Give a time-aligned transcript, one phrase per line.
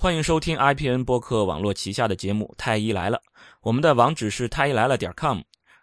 [0.00, 3.18] 欢迎收听 IPN 播客网络旗下的节目《太医来了》，
[3.62, 5.40] 我们的网址是太医来了点 com。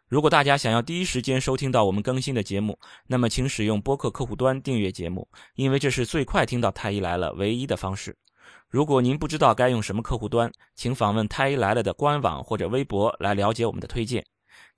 [0.07, 8.17] 如果大家想要第一时间收听到我们更新的节目，那么请使用播客客户端订阅节目，因为这是最快听到《太医来了》唯一的方式。
[8.69, 14.25] 如果您不知道该用什么客户端，请访问《太医来了》的官网或者微博来了解我们的推荐。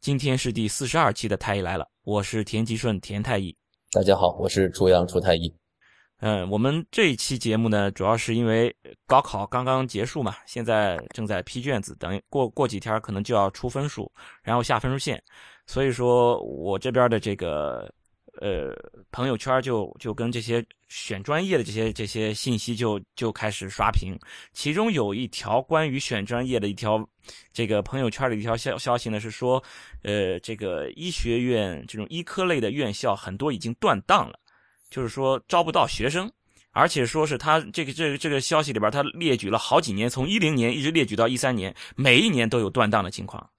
[0.01, 3.55] 今天是第四十二期的《太医来了》，我是田吉顺田太医。
[3.91, 5.54] 大家好，我是楚阳楚太医。
[6.20, 8.75] 嗯，我们这一期节目呢，主要是因为
[9.05, 14.11] 高考刚刚结束嘛，现在正在批卷子，等过过几天可能就要出分数，
[14.42, 15.23] 然后下分数线，
[15.68, 17.87] 所以说我这边的这个
[18.42, 18.75] 呃
[19.11, 24.18] 朋友圈就就跟这些选专业的这些这些信息就就开始刷屏，
[24.54, 27.07] 其中有一条关于选专业的一条
[27.54, 29.64] 这个朋友圈的一条消消息呢，是说
[30.01, 34.39] 呃这个医学院这种医科类的院校很多已经断档了。
[34.89, 36.31] 就是说招不到学生，
[36.72, 43.50] 而且说是他这个这个这个消息里边，他列举了好几年，从一零年一直列举到一三年，每一年都有断档的情况。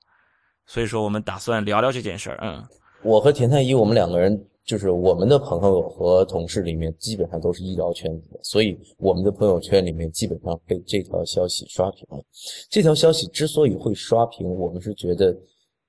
[0.66, 2.38] 所以说，我们打算聊聊这件事儿。
[2.42, 2.64] 嗯，
[3.02, 12.22] 我和田太医，我们两个人就是我们的朋友和同事里面，基本上都是医疗圈子的，所以我们的朋友圈里面基本上被这条消息刷屏了。
[12.70, 15.34] 这条消息之所以会刷屏，我们是觉得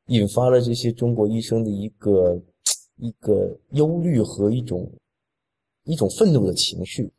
[0.07, 2.41] 引发了这些中国医生的一个
[2.97, 4.89] 一个忧虑和一种。
[5.89, 7.11] 一种愤怒的情绪，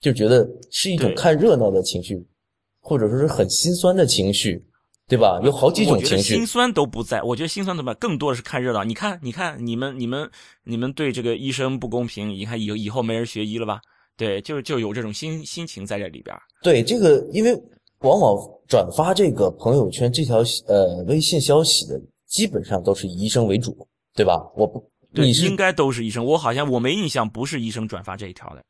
[0.00, 2.24] 就觉得是一种看热闹的情绪，
[2.80, 4.64] 或者说是很心酸的情绪，
[5.08, 5.40] 对吧？
[5.44, 6.34] 有好几种情绪。
[6.34, 8.84] 心酸都不在，我觉得心酸怎么更多的是看热闹。
[8.84, 10.30] 你看，你看，你们、你们、
[10.64, 13.80] 你们对这个医生不公平，你看以以后没人学医了吧？
[14.16, 16.36] 对，就就有这种心心情在这里边。
[16.62, 17.52] 对这个，因为
[17.98, 23.76] 往往转发这个朋友圈这条呃微信消息的，基本上都是以医生为主，
[24.14, 24.40] 对吧？
[24.54, 24.91] 我不。
[25.14, 26.24] 对，应该都是医生。
[26.24, 28.62] 我好像我没印象，不是医生转发这一条的。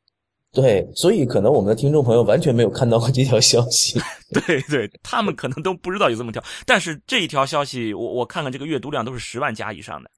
[0.51, 3.99] 对，所以可能我们的听众朋友完全没有看到过这条消息。
[4.45, 6.43] 对对，他们可能都不知道有这么条。
[6.65, 10.11] 但是这一条消息，我我看看这个阅读量都是十万加以上的。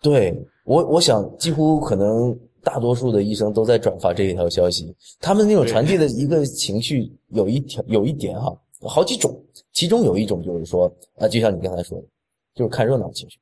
[0.00, 0.32] 对
[0.64, 4.94] 我，我想几乎可能大多数的医生都在转发这一条消息。
[5.18, 9.36] 他们那种传递的一个情绪，有一条有一点哈，好几种。
[9.72, 10.86] 其中有一种就是说，
[11.18, 12.06] 啊，就像你刚才说的，
[12.54, 13.38] 就是看热闹情绪。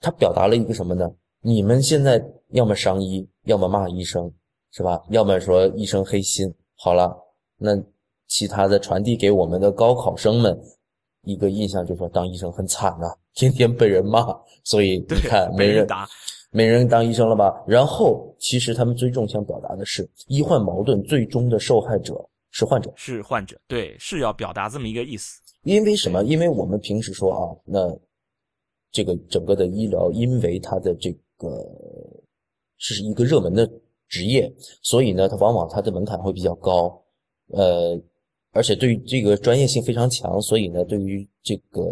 [0.00, 1.10] 他表达了一个什么呢？
[1.42, 4.32] 你们现在要么伤医，要么骂医生，
[4.72, 5.00] 是吧？
[5.10, 6.52] 要么说医生黑心。
[6.76, 7.14] 好了，
[7.58, 7.72] 那
[8.26, 10.58] 其他的传递给我们的高考生们
[11.24, 14.34] 一个印象，就是说当医生很惨呐，天天被人骂，
[14.64, 16.08] 所以 你看没人打，
[16.50, 17.52] 没人当医生了吧？
[17.66, 22.14] 然后其实他们最终想表达的是，医患矛盾最终的受害者
[22.50, 25.40] 是患者，是患者，对，是要表达这么一个意思。
[25.62, 26.22] 因为什么？
[26.24, 27.98] 因为我们平时说啊，那。
[28.92, 31.64] 这个整个的医疗，因为它的这个
[32.76, 33.70] 是一个热门的
[34.08, 34.52] 职业，
[34.82, 37.00] 所以呢，它往往它的门槛会比较高，
[37.48, 37.96] 呃，
[38.52, 41.82] 而且对于这个专业性非常强，所以呢，对于这个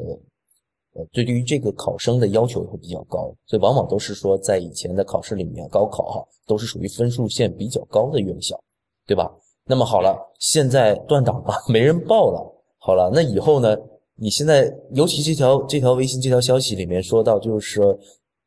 [0.95, 8.59] 呃，对于这个考生的要求也会比较高，所以往往都是说在以前的考试里面，高考哈都是属于分数线比较高的院校，
[9.07, 9.33] 对吧？
[9.65, 13.77] 那么好了，现在断档了， 没人报了，好了，那以后呢？
[14.21, 17.97] 你现在，尤其这条这条微信这条消息里面说到，就是说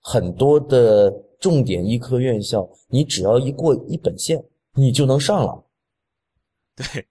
[0.02, 1.10] 很多的
[1.40, 4.44] 重点医科院校，你只要一过一本线，
[4.76, 5.66] 你就能上了。
[6.76, 7.08] 对，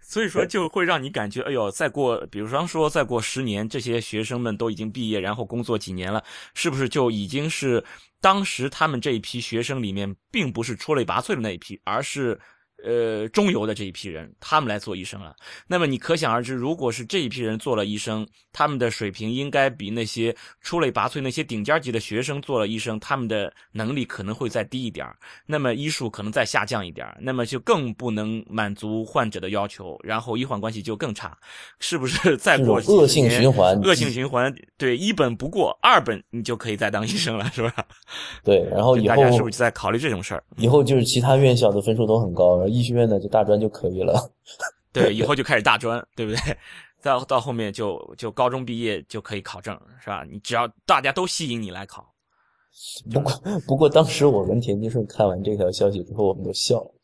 [0.00, 6.22] 所以说就会让你感觉，哎呦，再过，比如说再过十年，这些学生们都已经毕业，然后工作几年了，
[6.54, 7.84] 是不是就已经是
[8.20, 12.38] 当时他们这一批学生里面，并不是出类拔萃的那一批，而是。
[12.84, 15.34] 呃，中游的这一批人，他们来做医生了。
[15.66, 25.06] 那么你可想而知，如果是这一批人做了医生，他们的水平应该比那些出类拔萃、那些顶尖级的学生做了医生，他们的能力可能会再低一点
[25.46, 31.36] 那么医术可能再下降一点那么就更不能满足患者的要求，然后医患关系就更差，
[31.80, 32.36] 是不是？
[32.38, 34.54] 再过恶性循环，恶性循环。
[34.76, 37.72] 对，一本不过，二本你就可以再当医生了，是吧？
[38.44, 40.44] 对，然后以后大家是不是在考虑这种事儿？
[40.58, 42.65] 以后就是其他院校的分数都很高。
[42.68, 44.32] 医学院呢，就大专就可以了。
[44.92, 46.56] 对，以后就开始大专，对不对？
[47.02, 50.24] 到到后面就就高中毕业就可以考证，是吧？
[50.28, 52.12] 你只要大家都吸引你来考。
[53.12, 53.32] 不过
[53.66, 56.94] 不过，当时我跟田金顺看完这条消息之后，我们都笑了。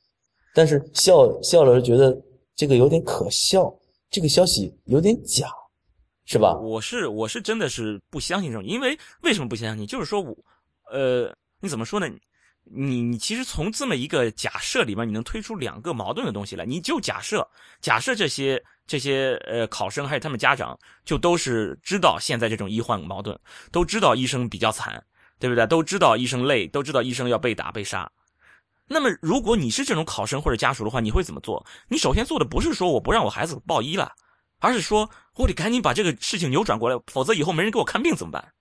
[0.54, 2.20] 但是笑笑了，觉得
[2.54, 3.72] 这个有点可笑，
[4.10, 5.48] 这个消息有点假，
[6.24, 6.58] 是吧？
[6.58, 9.86] 我是我是真的是不相信这种，因为为什么不相信？
[9.86, 10.36] 就是说我，
[10.90, 12.06] 呃，你怎么说呢？
[12.64, 16.64] 你你其实从这么一个假设里面，你能推出两个矛盾的东西来。
[16.64, 17.46] 你就假设
[17.80, 23.38] 假设这些这些呃考生还有他们家长，就都是知道现在这种医患矛盾，
[23.70, 25.04] 都知道医生比较惨，
[25.38, 25.66] 对不对？
[25.66, 28.10] 都知道医生累，都知道医生要被打被杀。
[28.86, 31.64] 那么如果你是这种考生或者家属的话，你会怎么做？
[31.88, 34.12] 你首先做的不是说我不让我孩子报医了，
[34.60, 38.52] 而是说我得赶紧把这个事情扭转过来，否则以后没人给我看病怎么办？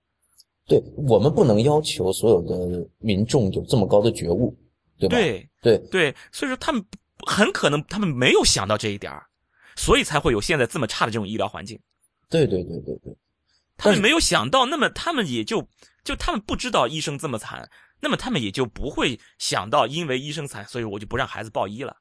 [0.72, 4.56] 对我们不能要求所有的民众有这么高的觉悟，
[4.98, 5.18] 对吧？
[5.18, 6.82] 对对对，所以说他们
[7.26, 9.22] 很可能他们没有想到这一点儿，
[9.76, 11.78] 所以才会有现在这么差的这种医疗环境。
[12.30, 13.14] 对对对对对，
[13.76, 15.62] 他们没有想到，那么他们也就
[16.04, 17.68] 就他们不知道医生这么惨，
[18.00, 21.94] 那么他们也就不会想到，因为医生惨，所以我就不让孩子报医了，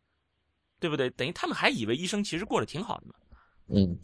[0.80, 1.10] 对不对？
[1.10, 3.16] 等于他们还以为医生其实过得挺好的嘛。
[3.68, 4.00] 嗯，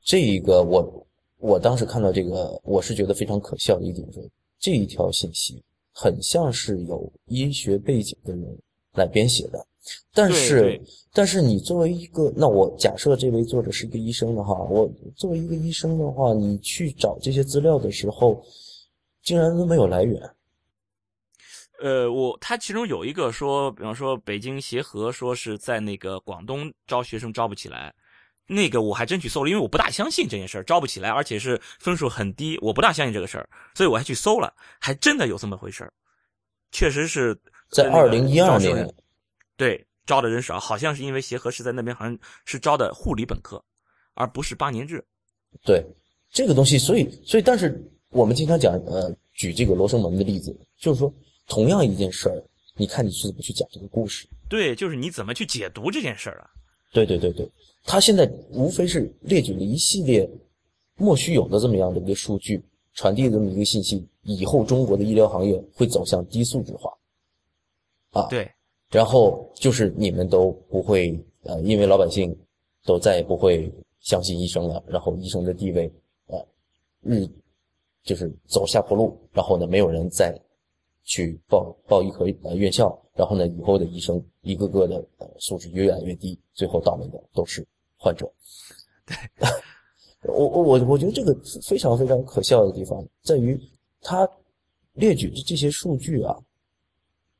[0.00, 1.04] 这一个我
[1.42, 4.30] 我当时看到这个，我是觉得非常可笑的一点是，
[4.60, 5.60] 这一条信息
[5.92, 8.58] 很像是有医学背景的人
[8.92, 9.66] 来编写的，
[10.14, 10.80] 但是
[11.12, 18.40] 但是你作为一个，那我假设这位作者是一个医生的话，我作为一个医生的话，你去找这些资料的时候，
[19.24, 20.22] 竟然都没有来源。
[21.82, 27.92] 呃，我他其中有一个说，比方说北京协和说是在那个广东招学生招不起来，
[28.52, 35.92] 那个我还真去搜了，因为我不大相信这件事儿招不起来，而且是分数很低，我不大相信这个事儿，所以我还去搜了，还真的有这么回事儿，
[36.70, 37.36] 确实是
[37.70, 38.88] 在二零一二年
[39.56, 43.62] 对招的人少，好像是因为协和是在那边好像是招的护理本科，
[44.14, 45.04] 而不是八年制。
[45.64, 45.84] 对
[46.30, 51.12] 这个东西，所以所以，但是我们经常讲，呃，举这个罗生门的例子，就是说，
[51.46, 52.42] 同样一件事儿，
[52.76, 54.26] 你看你是怎么去讲这个故事。
[54.48, 56.50] 对，就是你怎么去解读这件事儿啊？
[56.92, 57.50] 对对对对，
[57.84, 60.28] 他现在无非是列举了一系列
[60.96, 62.62] 莫须有的这么样的一个数据，
[62.94, 66.92] 传递这么一个信息，以后中国的医疗行业会走向低素质化，
[68.10, 68.48] 啊，对，
[68.90, 72.36] 然后就是你们都不会，呃，因为老百姓
[72.84, 75.90] 都再也不会相信医生了，然后医生的地位，
[76.26, 76.46] 呃，
[77.00, 77.26] 日
[78.04, 80.38] 就是走下坡路，然后呢，没有人再
[81.04, 87.66] 去报报医科呃院校，然后呢，以后的医生一个个的呃素质越来越低，最后倒霉的都是
[87.96, 88.30] 患者。
[89.04, 89.16] 对，
[90.32, 93.60] 我我我我觉得这个非常非常可笑的地方在于，
[94.00, 94.28] 他
[94.94, 96.36] 列举的这些数据啊，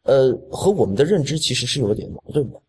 [0.02, 2.60] 呃，和我们的认知其实是有点矛盾的。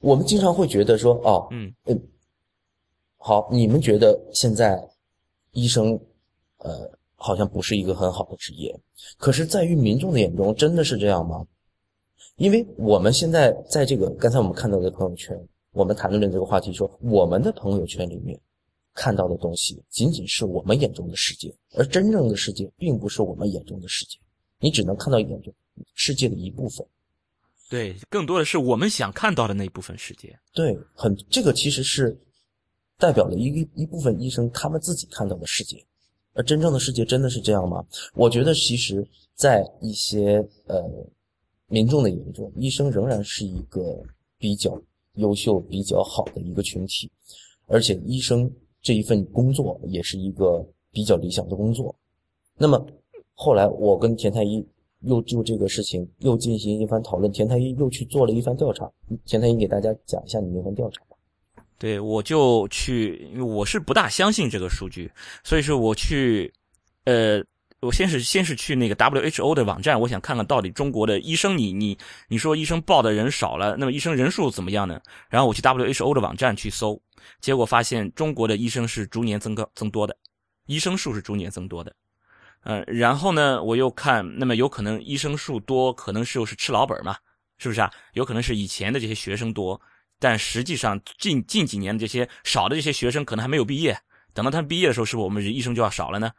[0.00, 2.02] 我们经常会觉得说，哦，嗯嗯，
[3.18, 4.82] 好，你们觉得现在
[5.52, 5.98] 医生，
[6.58, 8.74] 呃，好像不是一个很好的职业，
[9.18, 11.46] 可是，在于民众的眼中，真的是这样吗？
[12.36, 15.38] 因为我们现在在这个刚才我们看到的朋友圈，
[15.72, 18.38] 我们谈论的这个话题说，我们的朋友圈里面
[18.94, 24.18] 看到的东西，仅仅是我们眼中的世界，而真正的世界并不是我们眼中的世界，
[24.58, 25.52] 你只能看到眼中
[25.94, 26.86] 世界的一部分。
[27.70, 30.38] 对，更多的是我们想看到的那一部分世界。
[30.52, 32.18] 对，很这个其实是
[32.98, 35.82] 代表了一个一部分医生他们自己看到的世界，
[36.34, 37.82] 而真正的世界真的是这样吗？
[38.14, 40.84] 我觉得其实，在一些呃
[41.72, 43.98] 民众的眼中，医生仍然是一个
[44.36, 44.78] 比较
[45.14, 47.10] 优秀、比较好的一个群体，
[47.66, 48.50] 而且医生
[48.82, 51.94] 这一份工作也是一个比较理想的工作。
[52.58, 52.86] 那么
[53.32, 54.62] 后来我跟田太医
[55.00, 58.92] 又就这个事情又进行一番讨论，田太医又去做了一番调查。
[59.24, 61.16] 田太医给大家讲一下你那番调查吧。
[61.78, 65.10] 对，我就去，因为我是不大相信这个数据，
[65.42, 66.52] 所以说我去，
[67.04, 67.42] 呃，
[67.82, 71.98] 我先是先是去那个 WHO 的网站，我想看看到底中国的医生，你你
[72.28, 75.00] 你说医生报的人少了，那么医生人数怎么样呢？
[75.28, 77.02] 然后我去 WHO 的网站去搜，
[77.40, 80.16] 结果发现中国的医生是逐年增高增多的，
[80.66, 81.92] 医生数是逐年增多的。
[82.62, 87.16] 嗯，然后呢，我又看，那么有可能医生数多，可能是又是吃老本嘛，
[87.58, 87.90] 是不是啊？
[88.12, 89.80] 有可能是以前的这些学生多，
[90.20, 93.98] 但实际上近近几年的这些少的这些学生可能还没有毕业，
[94.32, 96.30] 等到他们毕业的时候，是不是我们医生就要少了呢？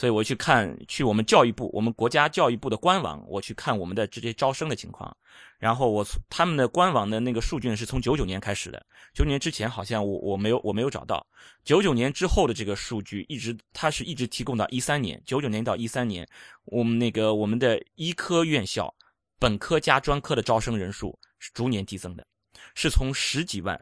[0.00, 5.14] 所以我去看去我们教育部，我们国家教育部的官网，我去看我们的这些招生的情况。
[5.58, 8.78] 然后我他们的官网的那个数据呢，是从九九年开始的，
[9.12, 11.26] 九九年之前好像我我没有我没有找到，
[11.64, 16.26] 九九年之后的这个数据一直它是一直提供到一三年，九九年到一三年，
[16.64, 18.94] 我们那个我们的医科院校
[19.38, 22.26] 本科加专科的招生人数是逐年递增的，
[22.74, 23.78] 是从十几万，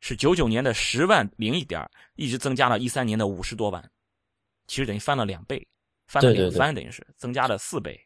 [0.00, 3.90] 是九九年的十万零一点，一直增加到一三年的五十多万，
[4.72, 5.62] 其实等于翻了两倍，
[6.06, 8.00] 翻了两番，等于是增加了四倍。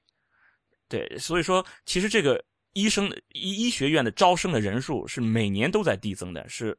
[0.89, 6.77] 对，所以说其实这个医生的医医学院的招生的人数是每年都在递增的，是，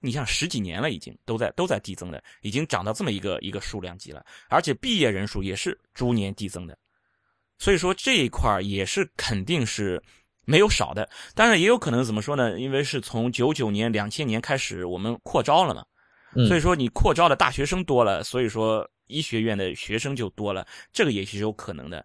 [0.00, 6.76] 你像十几年了已经都在都在递增的，已经涨到这么一个一个数量级了，而且毕业人数也是逐年递增的，
[7.58, 10.02] 所以说这一块儿也是肯定是
[10.44, 12.60] 没有少的，当然也有可能怎么说呢？
[12.60, 15.82] 因为是从九九年、两千年开始我们扩招了嘛，
[16.36, 22.04] 嗯所以说你扩招的大学生多了，所以说医学院的学生就多了，这个也是有可能的。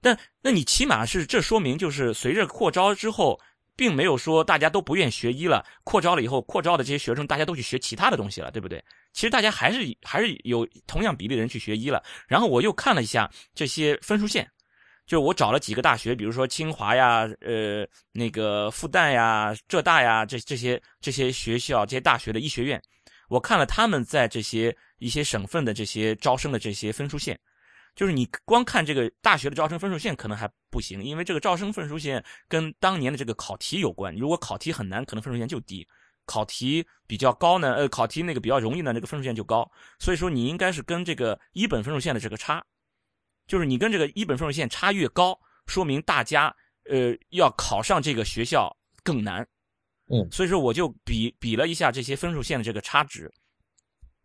[0.00, 3.40] 但那你起码是这说明就是随着扩招之后，
[3.74, 8.82] 并没有说大家都不愿学医了，扩招了以后，扩招的这些学生大家都去学其他的东西了，对不对？
[9.12, 12.02] 其实大家还是还是有同样比例的人去学医了。
[12.28, 14.48] 然后我又看了一下这些分数线，
[15.06, 22.80] 就我找了几个大学，比如说清华呀，呃，那个复旦呀、浙大呀，这这些这些学校、这些大学的医学院，
[23.28, 27.38] 我看了他们在这些一些省份的这些招生的这些分数线。
[27.96, 34.12] 就是你光看这个大学的招生分数线可能还不行，因为这个招生分数线跟当年的这个考题有关。
[34.16, 35.86] 如果考题很难，可能分数线就低；
[36.26, 39.70] 考题比较高呢，呃，考题那个比较容易呢，那个分数线就高。
[40.00, 42.64] 所以说，你应该是跟这个一本分数线的这个差，
[43.46, 46.52] 就是你跟这个一本分数线差越高，说明大家
[46.90, 49.46] 呃要考上这个学校更难。
[50.08, 53.32] 嗯，所以说我就比比了一下这些分数线的这个差值，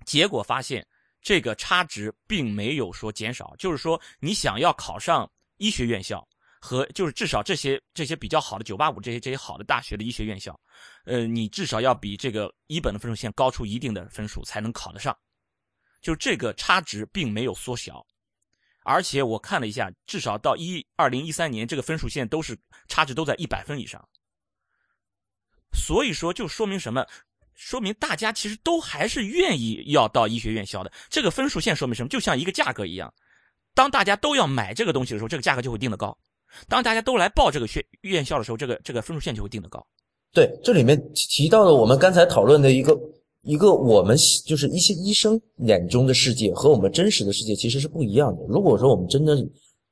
[0.06, 0.86] 结果发现。
[1.22, 6.26] 这个差值并没有说减少，就是说你想要考上医学院校
[6.62, 10.58] 和就是至少这些这些比较好的九八五这些这些好的大学的医学院校，
[11.04, 15.14] 呃，你至少要比这个一本的分数线高出一定的分数才能考得上，
[16.02, 18.02] 就这个差值并没有缩小，
[18.86, 22.58] 而且我看了一下，至少到一二零一三年这个分数线都是
[22.88, 24.08] 差值都在一百分以上，
[25.74, 27.06] 所以说就说明什么？
[27.56, 30.90] 说明大家其实都还是愿意要到医学院校的。
[31.10, 32.08] 这个分数线说明什么？
[32.08, 33.14] 就像一个价格一样，
[33.76, 36.18] 当大家都要买这个东西的时候，这个价格就会定得高；
[36.70, 39.86] 当大家都来报这个学院校的时候，这个这个分数线就会定得高。
[40.32, 42.98] 对，这里面提到了我们刚才讨论的一个
[43.42, 48.44] 一个我们就是一些医生眼中的世界和我们真实的世界其实是不一样的。
[48.48, 49.36] 如果说我们真的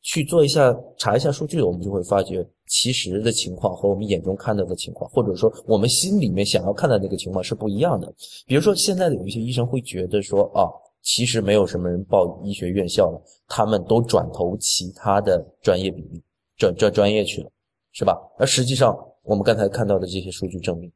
[0.08, 2.48] 去做一下查一下数据，我们就会发觉。
[2.70, 8.14] 其实的情况和我们眼中看到的情况，或者说我们心里面想要看到那个情况是不一样的。
[8.46, 10.68] 比如说，现在的有一些医生会觉得说啊，
[11.02, 16.22] 其实没有什么人报医学院校了，他们都转投其他的专业比例、
[16.58, 17.50] 转转专业去了，
[17.92, 18.18] 是吧？
[18.38, 20.92] 而实际上，我们刚才看到的这些数据证明，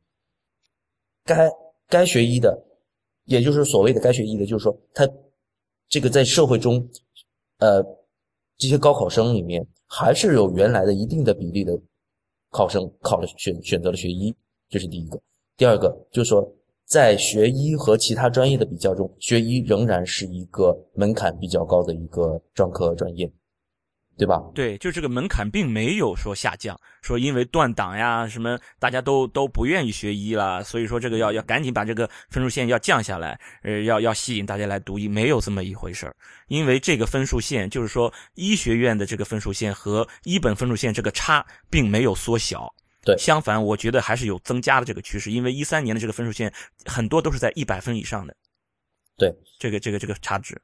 [1.25, 1.50] 该
[1.88, 2.62] 该学医的，
[3.25, 5.08] 也就是所谓的该学医的，就是说他
[5.88, 6.86] 这个在社会中，
[7.60, 7.82] 呃，
[8.62, 9.68] 这些高考生里面。
[9.94, 11.77] 还是有原来的一定的比例的
[12.50, 14.34] 考生考了选选择了学医，
[14.70, 15.20] 这是第一个。
[15.58, 16.50] 第二个就是说，
[16.86, 23.30] 在学医和其他专业的比较中，学医仍然是一个门槛比较高的一个专科专业。
[24.22, 24.40] 对吧？
[24.54, 36.16] 对，就这个门槛并没有说下降，说因为断档呀什么，大家都都不愿意学医了，所以说这个要要赶紧把这个分数线要降下来，呃，要要吸引大家来读医，没有这么一回事儿。
[36.50, 42.72] 因为这个分数线，就是说医学院的这个分数线和一本分数线这个差并没有缩小，
[43.04, 45.32] 对，相反，我觉得还是有增加的这个趋势。
[45.32, 46.54] 因为一三年的这个分数线
[46.86, 48.36] 很多都是在一百分以上的，
[49.18, 50.62] 对，这个这个这个差值。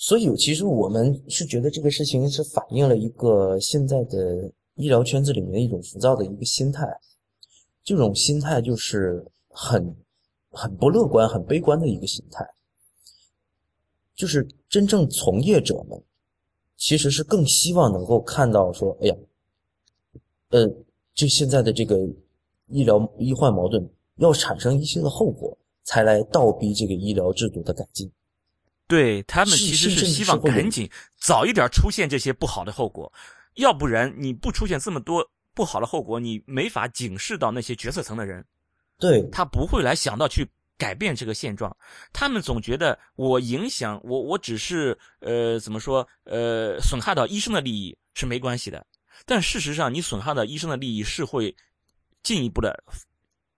[0.00, 6.86] 所以，其实我们是觉得这个事情是反映了一个现在的医疗圈子里面一种浮躁的一个心态，
[7.82, 9.96] 这种心态就是很
[10.52, 12.48] 很不乐观、很悲观的一个心态。
[14.14, 16.00] 就是真正从业者们
[16.76, 19.16] 其实是更希望能够看到说，哎呀，
[20.50, 20.72] 呃，
[21.12, 21.98] 这现在的这个
[22.68, 23.84] 医疗医患矛盾
[24.18, 28.08] 要产生一些的后果，才来倒逼这个医疗制度的改进。
[28.88, 33.12] 对他们其实是希望赶紧早一点出现这些不好的后果，
[33.54, 38.44] 要不然你不出现这么多不好的后果，你没法警示到那些决策层的人，
[38.98, 41.76] 对他不会来想到去改变这个现状。
[42.12, 48.86] 他们总觉得我影响我，我只是呃怎么说呃损害到医生的利益是没关系的，
[49.26, 51.54] 但事实上你损害到医生的利益是会
[52.22, 52.82] 进一步的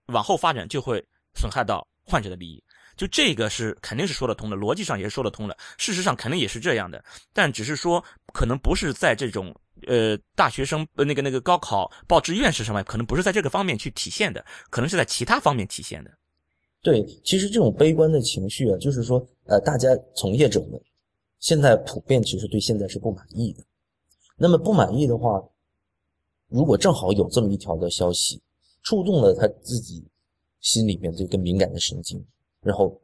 [0.07, 1.01] 往后发展，就会
[1.35, 2.61] 损害到患者的利益。
[3.01, 7.03] 就这个是肯定是说得通的，逻辑上也是说得通的，事实上肯定也是这样的，
[7.33, 9.51] 但只是说可能不是在这种
[9.87, 16.11] 呃大学生呃那个那个高考报志愿是什么，可能不是在这个方面去体现的，可能是在其他方面体现的。
[16.83, 20.79] 对，其实这种悲观的情绪啊，就是说呃大家从业者们
[21.39, 23.63] 现在普遍其实对现在是不满意的，
[24.37, 25.43] 那么不满意的话，
[26.49, 28.39] 如果正好有这么一条的消息
[28.83, 30.07] 触动了他自己
[30.59, 32.23] 心里面这个敏感的神经。
[32.61, 32.99] 然后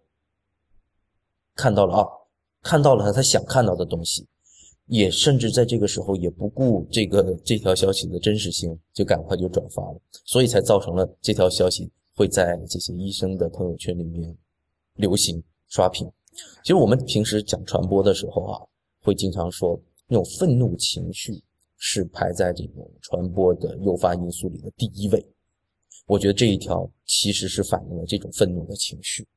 [1.55, 2.05] 看到了啊，
[2.61, 4.27] 看到了他想看到的东西，
[4.85, 14.37] 也甚至在这个时候也不顾这个这条消息的真实性，就赶快就转发了，所以才造成了这条消息会在这些医生的朋友圈里面
[14.95, 16.07] 流行刷屏。
[16.61, 18.61] 其实我们平时讲传播的时候啊，
[19.01, 21.41] 会经常说那种愤怒情绪
[21.77, 25.25] 是排在这种传播的诱发因素里的第一位。
[26.05, 29.27] 我觉得这一条其实是反映了这种愤怒的情绪。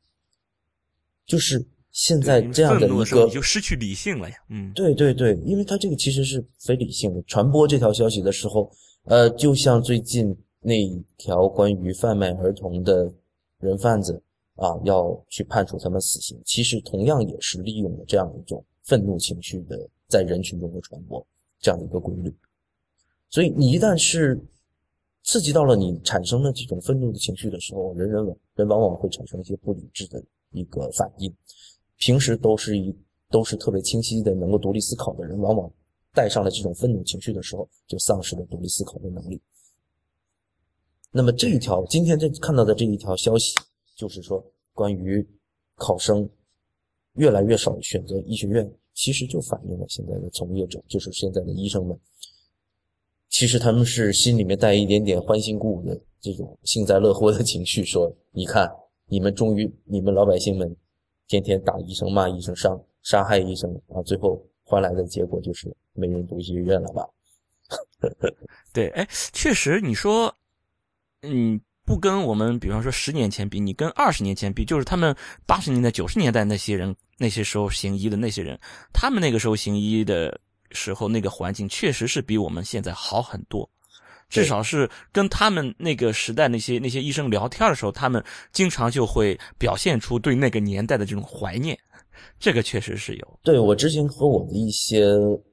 [1.30, 4.34] 就是现在这样的一个，你就失去理性了呀。
[4.49, 7.22] 嗯，对对对，因为他这个其实是非理性的。
[7.22, 8.68] 传播这条消息的时候，
[9.04, 13.12] 呃，就像最近那一条关于贩卖儿童的
[13.60, 14.20] 人贩子
[14.56, 21.25] 啊，要去判处他们死刑，其实同样也是利用了这样一种愤怒情绪的在人群中的传播
[21.60, 22.34] 这样的一个规律。
[23.28, 24.37] 所以你一旦是
[25.22, 30.20] 刺激到了你产生了这种愤怒的情绪的时候，人人人往往会产生一些不理智的
[30.52, 31.35] 一个反应。
[31.99, 32.97] 平时都是一
[33.30, 35.71] 都是特别清晰的能够独立思考的人，往往
[36.12, 39.40] 带上了这种愤怒情绪的时候，就丧失了独立思考的能力。
[41.12, 43.54] 那么这一条，今天这看到的这一条消息，
[43.97, 45.26] 就是说关于
[45.75, 46.28] 考生
[47.14, 51.99] 越来越少选择医学院，其实就反映了现在的从业者，就是现在的医生们，
[53.28, 58.71] 其实他们是心里面带一点点欢欣鼓舞的这种幸灾乐祸的情绪，说你看，
[59.10, 60.74] 你们终于，你们老百姓们
[61.26, 67.06] 天天打医生、骂医生、伤杀害医生啊，最后换来的结果就是没人读医学院了吧？
[68.72, 70.34] 对，哎，确实你说。
[71.22, 75.14] 嗯，不跟我们，比方说十年前比，你跟二十年前比，就是他们
[75.46, 78.58] 八十年代、九十年代那些人，那些时候行医的那些人，
[78.90, 80.40] 他们那个时候行医的
[80.70, 83.68] 时候，那个环境确实是比我们现在好很多。
[84.30, 91.78] 至少是跟他们那个时代那些那些医生聊天的时候，他们经常就会表现出对那个年代的这种怀念。
[92.38, 93.38] 这个确实是有。
[93.42, 95.04] 对我之前和我的一些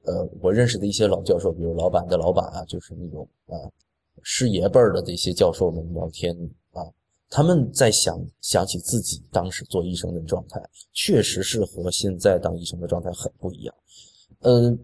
[0.04, 3.56] 呃，我认识的一些老教授，比如老板的老板啊，就是那种啊。
[4.24, 6.34] 师爷辈儿的这些教授们聊天
[6.72, 6.82] 啊，
[7.30, 10.60] 他们在想想起自己当时做医生的状态，
[10.92, 13.74] 确实是和现在当医生的状态很不一样。
[14.40, 14.76] 嗯，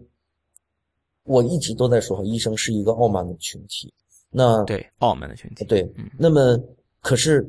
[1.25, 3.93] 我一直都在说，医生是一个傲慢的群体。
[4.29, 5.89] 那对傲慢的群体，对。
[6.17, 6.57] 那么，
[7.01, 7.45] 可是，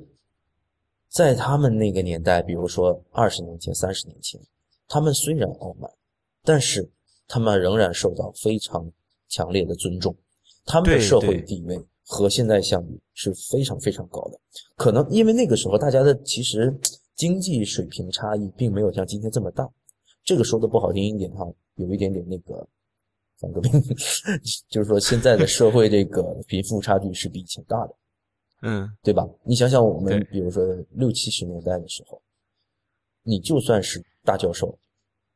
[1.08, 4.40] 在他们那个年代，比如说二十年前、三十年前，
[4.86, 5.90] 他们虽然傲慢，
[6.42, 6.88] 但是
[7.26, 8.90] 他们仍然受到非常
[9.28, 10.14] 强烈的尊重。
[10.64, 14.38] 他们的社会地位和现在相比是非常非常高的，
[14.76, 16.72] 可能因为那个时候大家的其实
[17.14, 19.68] 经济水平差异并没有像今天这么大。
[20.24, 22.66] 这个说的不好听一点哈，有一点点那个
[23.38, 23.72] 反革命，
[24.68, 27.94] 就是说现在的社会这个贫富差距是比以前大的，
[28.62, 29.28] 嗯，对吧？
[29.44, 32.20] 你想想我们比如说六七十年代的时候，
[33.22, 34.78] 你就算是大教授，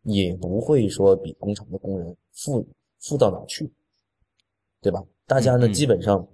[0.03, 2.67] 也不会说比工厂的工人富
[3.01, 3.71] 富到哪去，
[4.81, 5.03] 对吧？
[5.27, 6.27] 大家呢，基本上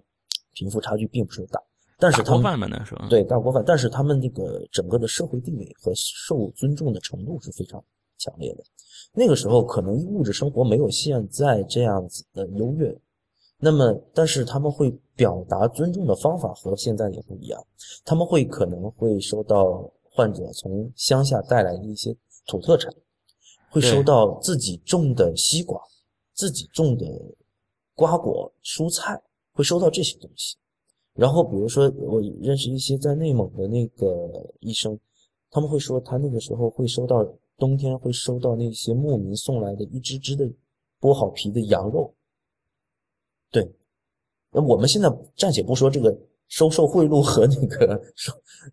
[0.55, 1.61] 贫富差距并不是大，
[1.99, 3.09] 但是他们？
[3.09, 7.83] 对大锅饭，但是他们这个整个的社会地位和受尊重的程度是非常
[8.27, 8.65] 强烈的。
[9.12, 12.95] 那个时候可能物质生活没有现在这样子的优越，
[13.59, 17.65] 那么但是他们会表达尊重的方法和现在也不一样，
[18.05, 22.15] 他们会可能会收到患者从乡下带来的一些
[22.47, 22.93] 土特产，
[23.71, 25.81] 会收到自己种的西瓜，
[26.35, 27.07] 自己种的。
[27.99, 29.19] 瓜果蔬菜
[29.55, 30.55] 会收到这些东西，
[31.15, 35.01] 然后比如说我认识一些在内蒙的那个医生，
[35.51, 37.27] 他们会说他那个时候会收到
[37.59, 40.45] 冬天会收到那些牧民送来的一只只的
[41.01, 42.14] 剥好皮的羊肉。
[43.51, 43.66] 对，
[44.53, 46.16] 那我们现在暂且不说这个
[46.49, 48.01] 收受贿赂和那个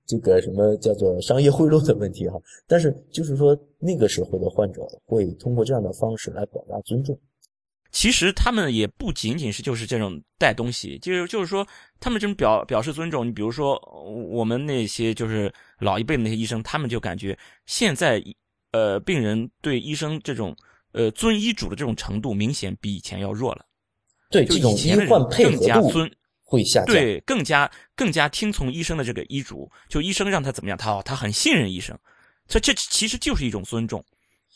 [0.05, 7.17] 这个什么叫做商业贿赂的问题哈，但是就是说那个时候的患者会通过这样的方式来表达尊重。
[7.91, 11.65] 其实他们也不仅仅是就是这种带东西，就是就是说
[11.99, 13.25] 他们这种表表示尊重。
[13.25, 13.79] 你比如说
[14.31, 18.19] 我们那些就是老一辈的那些医生，他们就感觉现在
[18.73, 20.53] 呃病人对医生这种
[20.91, 23.65] 呃遵医嘱的这种程度明显比以前要弱了。
[24.29, 25.89] 对，这种医患配合度
[26.43, 26.87] 会下降。
[26.87, 31.97] 对，更加更加听从医生的这个医嘱，就医生让他怎么样，他他很信任医生，
[32.47, 34.03] 这这其实就是一种尊重。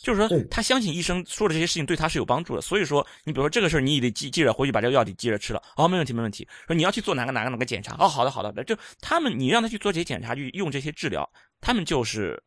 [0.04, 5.62] 就是说，他相信医生说的这些事情对他是有帮助的，所以说，你比如说这个事儿，你也得记记着回去把这个药得记着吃了。
[5.76, 6.48] 哦，没问题，没问题。
[6.68, 7.96] 说你要去做哪个哪个哪个检查？
[7.98, 8.54] 哦，好的，好的。
[8.56, 11.28] 那就他们，你让他去做这些检查，去用这些治疗，
[11.60, 12.40] 他们就是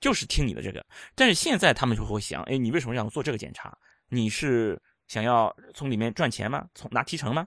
[0.00, 0.84] 就是听你的这个。
[1.14, 3.76] 但是现在他们就会想，哎，你为什么让我做这个检查？
[4.08, 6.66] 你是想要从里面赚钱吗？
[6.74, 7.46] 从拿提成吗？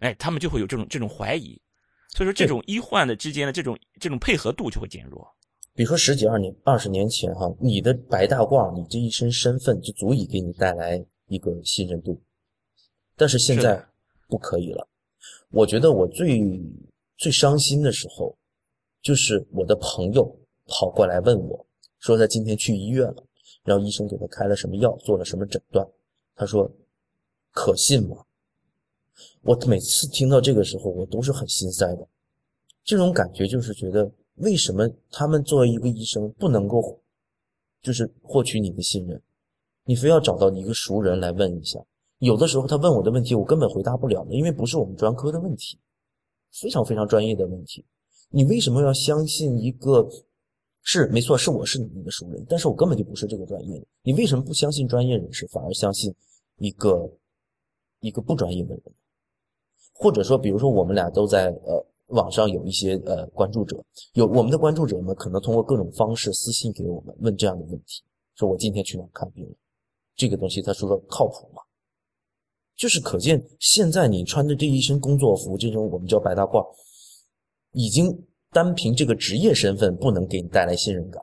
[0.00, 1.60] 哎，他们就会有这种这种怀疑。
[2.10, 5.26] 所以说，这种医患的之间的这种这种配合度就会减弱。
[5.74, 12.18] 比如说十几二年、二十年前，哈，你的白大褂，你这一身身份就足以给你带来一个信任度，
[13.16, 13.84] 但是现在
[14.28, 14.88] 不可以了。
[15.50, 16.42] 我觉得我最
[17.18, 18.34] 最伤心的时候，
[19.02, 20.24] 就是我的朋友
[20.66, 21.66] 跑过来问我，
[22.06, 23.24] 说他今天去医院了，
[23.64, 25.84] 然后医生给他开了什么药，做了什么诊断，
[26.36, 26.70] 他说
[27.50, 28.24] 可信吗？
[29.42, 32.06] 我每次听到这个时候，我都是很心塞的，
[32.84, 34.08] 这种感觉就是觉得。
[34.36, 37.00] 为什么他们作为一个医生不能够，
[37.82, 39.20] 就是获取你的信任？
[39.84, 41.80] 你非要找到一个熟人来问一下？
[42.18, 45.76] 有的时候他问我的问题，我根本回答不了，因为不是我们专科的问题。
[46.52, 47.84] 非常非常专业的问题。
[48.28, 50.08] 你为什么要相信一个？
[50.88, 53.84] 是没错，是我是你的熟人，但是我根本就不是这个专业的。
[54.02, 56.14] 你为什么不相信专业人士，反而相信
[56.58, 57.10] 一个
[57.98, 58.82] 一个不专业的人？
[59.92, 68.04] 或者说，比如说我们俩都在呃网上有一些呃关注者，有我们的关注者们可能通过各种方式私信给我们问这样的问题，
[68.36, 69.56] 说我今天去哪看病了？
[70.14, 71.62] 这个东西他说的靠谱吗？
[72.76, 76.64] 就是可见现在你穿着这一身工作服，这种我们叫白大褂，
[77.72, 78.24] 已经。
[78.56, 81.22] 单凭这个职业身份不能给你带来信任感，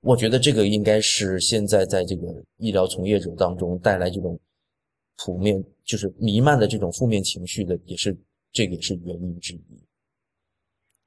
[0.00, 2.26] 我觉得这个应该是现在在这个
[2.56, 4.40] 医疗从业者当中带来这种
[5.18, 8.16] 普遍就是弥漫的这种负面情绪的，也是
[8.50, 9.84] 这个也是原因之一。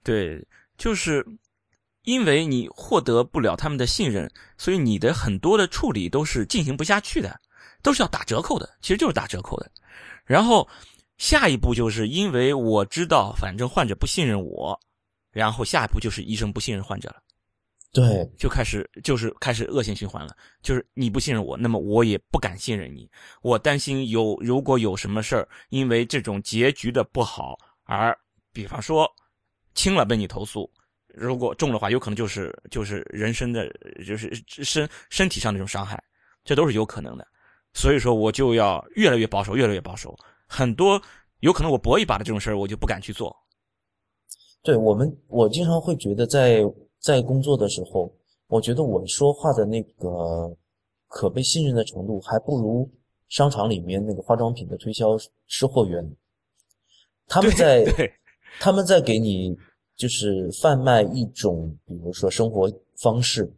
[0.03, 0.47] 对，
[0.77, 1.25] 就是
[2.03, 7.35] 因为你获得不了他们的信任，所以你的很多的处理都是进行不下去的，
[7.81, 9.71] 都是要打折扣的，其实就是打折扣的，
[10.23, 10.67] 然后。
[11.21, 14.77] 下一步就是因为我知道，反正患者不信任我，
[15.31, 17.21] 然后下一步就是医生不信任患者了，
[17.93, 20.35] 对，就开始就是开始恶性循环了。
[20.63, 23.07] 就是你不信任我，那么我也不敢信任你。
[23.43, 28.17] 我担心有如果有什么事儿，因为这种结局的不好而，
[28.51, 29.07] 比方说
[29.75, 30.67] 轻了被你投诉，
[31.13, 33.71] 如果重的话，有可能就是就是人身的，
[34.07, 36.03] 就是身身体上的这种伤害，
[36.43, 37.27] 这都是有可能的。
[37.75, 40.17] 所以说，我就要越来越保守，越来越保守。
[40.53, 41.01] 很多
[41.39, 43.33] 有可能我搏一把的这种事儿，我就不敢去做。
[44.61, 46.61] 对我们，我经常会觉得，在
[46.99, 48.13] 在工作的时候，
[48.47, 50.53] 我觉得我说话的那个
[51.07, 52.91] 可被信任的程度，还不如
[53.29, 56.05] 商场里面那个化妆品的推销售货员。
[57.27, 57.85] 他们在
[58.59, 59.57] 他们在给你
[59.95, 63.49] 就是贩卖一种，比如说生活方式，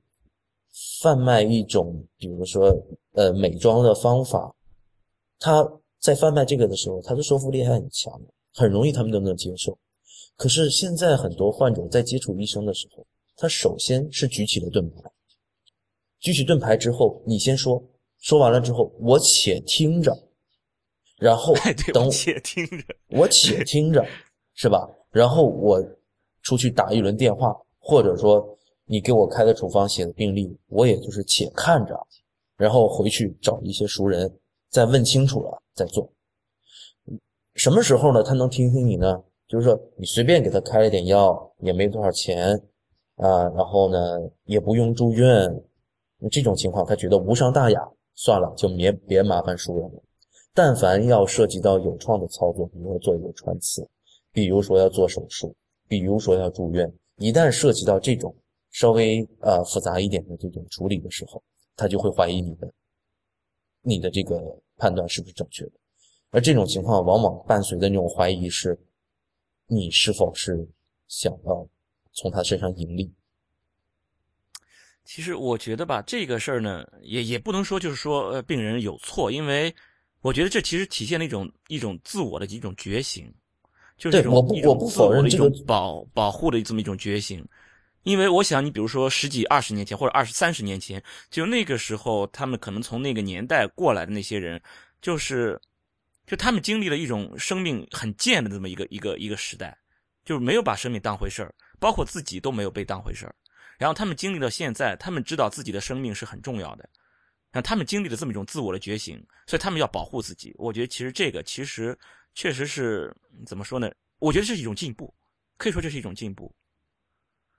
[1.02, 2.72] 贩卖一种，比如说
[3.14, 4.54] 呃美妆的方法，
[5.40, 5.68] 他。
[6.04, 8.22] 在贩卖这个的时候，他的说服力还很强，
[8.54, 9.80] 很容易他们都能接受。
[10.36, 15.10] 可是现在很多患者在接触医生的时候，他首先是举起了盾牌，
[16.20, 17.82] 举起盾牌之后，你先说，
[18.20, 20.14] 说完了之后，我且听着，
[21.20, 21.54] 然后
[21.94, 24.06] 等我且听着，我且听着，
[24.56, 24.86] 是吧？
[25.10, 25.82] 然后我
[26.42, 28.46] 出去打一轮电话，或者说
[28.84, 31.98] 你给我开的处方写的病历，我也就是且看着，
[32.58, 34.38] 然后回去找一些熟人。
[34.70, 36.08] 再问清楚了在做，
[37.56, 38.22] 什么时候呢？
[38.22, 39.24] 他能听听你呢？
[39.48, 42.54] 就是说，你随便给他开了点药，也没多少钱
[43.16, 43.98] 啊，然后呢，
[44.46, 45.64] 也不用住院，
[46.32, 47.80] 这种情况他觉得无伤大雅，
[48.14, 50.04] 算了，就别别麻烦熟人了。
[50.54, 53.88] 但凡要涉及到有创的操作，比如说做一个穿刺，
[54.32, 55.56] 比如说要做手术，
[55.88, 58.36] 比如说要住院，一旦涉及到这种
[58.72, 61.42] 稍微呃复杂一点的这种处理的时候，
[61.76, 62.72] 他就会怀疑你的，
[63.82, 64.40] 你的这个。
[64.84, 65.72] 判断是不是正确的，
[66.30, 68.78] 而这种情况往往伴随的那种怀疑是，
[69.68, 70.68] 你是否是
[71.08, 71.66] 想要
[72.12, 73.10] 从他身上盈利？
[75.06, 79.74] 其实我觉得吧，这个事儿呢，也也不能说就是说呃病人有错，因为
[80.20, 83.34] 我觉得这其实体现了一种一种自我的一种觉醒，
[83.98, 87.48] 就是我不我不否认这种保保护的这么一种觉醒。
[88.04, 94.62] 因为我想，你比如说十几、二十年前，或者二十三十年前，就那个时候，他们可能从那个年代过来的那些人，
[95.02, 95.60] 就是，
[96.28, 99.78] 就他们经历了一种生命很贱的这么一个一个一个时代，
[100.26, 103.34] 就是没有把生命当回事儿，包括自己都没有被当回事儿。
[103.78, 106.88] 然后他们经历到现在，他们知道自己的生命是很重要的，
[107.52, 110.54] 然后他们经历了这么一种自我的觉醒，所以他们要保护自己。
[110.58, 111.98] 我觉得其实这个其实
[112.36, 113.90] 确实是怎么说呢？
[114.20, 115.14] 我觉得这是一种进步，
[115.58, 116.54] 可以说这是一种进步。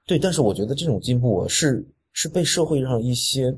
[0.06, 3.56] 对，但是我觉得这种进步是是被社会上一些，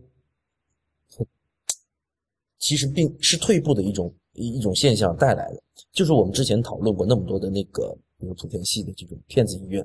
[2.59, 5.61] 其实并是退步的一种一一种现象带来的。
[5.93, 9.85] 就是我们之前讨论过那么多的那个，比如莆田系的这种骗子医院，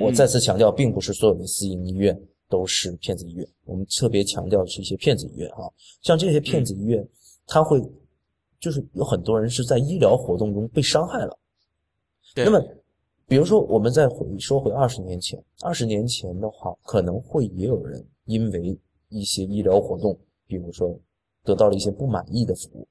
[0.00, 2.16] 我再次强调，并不是所有的私营医院
[2.48, 3.44] 都是骗子医院。
[3.64, 5.66] 我们特别强调是一些骗子医院啊，
[6.00, 7.04] 像这些骗子医院，
[7.44, 7.82] 他会
[8.60, 11.36] 就是有很多人是在医疗活动中被伤害了，
[12.36, 12.64] 那么。
[13.32, 20.14] 比如说，我们再回说回二十年前，二十年前的话，可能会也有人因为一些医疗活动，
[20.46, 20.94] 比如说
[21.42, 22.86] 得到了一些不满意的服务，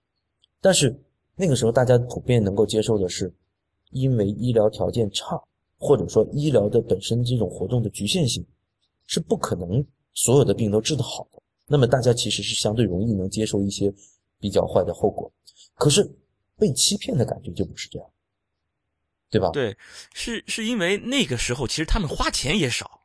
[0.60, 1.00] 但是
[1.36, 3.32] 那个时候大家普遍能够接受的是，
[3.92, 5.40] 因为医疗条件差，
[5.78, 8.44] 或者说医疗的本身这种活动的局限性，
[9.06, 11.40] 是不可能所有的病都治得好的。
[11.68, 13.94] 那么大家其实是相对容易能接受一些
[14.40, 15.32] 比较坏的后果，
[15.76, 16.04] 可是
[16.58, 18.10] 被欺骗的感觉就不是这样。
[19.32, 19.50] 对吧？
[19.52, 19.76] 对，
[20.14, 23.02] 是是因为那个时候其实他们花钱也少，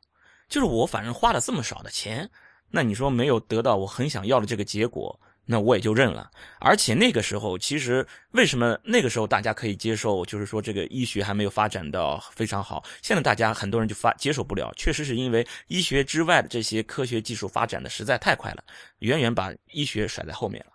[0.49, 2.29] 就是我反正花了这么少的钱，
[2.69, 6.29] 那你说没有得到我很想要的这个结果，那我也就认了。
[6.59, 12.83] 而且那个时候，其实为什么那个时候大家可以接受，就是说这个医学还没有发展到非常好。
[13.01, 18.63] 现在大家很多人就发接受不了，确实是因为医学之外的这些科学技术发展的实在太快了，
[18.99, 20.73] 远远把医学甩在后面了。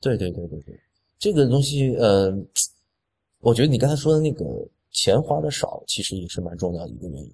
[0.00, 0.80] 对对对对对，
[1.18, 2.30] 这个东西，呃，
[3.44, 4.44] 我觉得你刚才说的那个
[4.90, 7.32] 钱花的少，其实也是蛮重要的一个原因。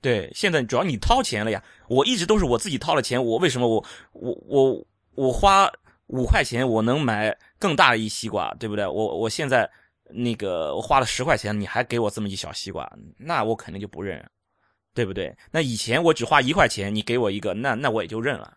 [0.00, 5.70] 对，现在主要你掏钱了呀，我一直都是我自己掏了钱，我为什么我我我我花。
[6.08, 8.86] 五块钱我能买更大的一西瓜，对不对？
[8.86, 9.68] 我我现在
[10.08, 12.88] 那个我花了十块钱，你还给我这么一小西瓜，
[13.18, 14.24] 那我肯定就不认，
[14.94, 15.36] 对不对？
[15.50, 18.56] 那以前我只花一块钱，你给我一个，那那我也就认了。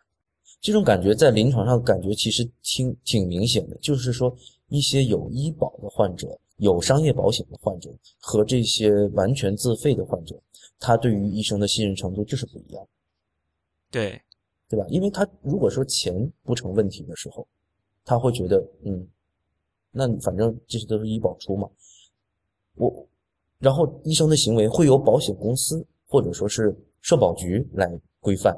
[0.62, 4.32] 这种感觉在临床上感觉其实挺挺明显的，就是说
[4.68, 10.40] 一些有医保的患者、有商业保险的患者和这些完全自费的患者，
[10.80, 12.88] 他对于医生的信任程度就是不一样。
[13.92, 14.22] 对。
[14.72, 14.86] 对吧？
[14.88, 17.48] 因为他如果说钱不成问题的时候，
[18.06, 19.08] 他会觉得，嗯，
[19.90, 21.68] 那反正这些都是医保出嘛。
[22.76, 23.08] 我，
[23.58, 28.56] 然后医生的行为会由保险公司或者说是社保局来规范。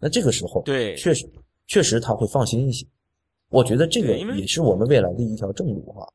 [0.00, 1.30] 那这个时候，对，确实，
[1.68, 2.84] 确实他会放心一些。
[3.48, 6.12] 我觉得这个也是我们未来的一条正路哈。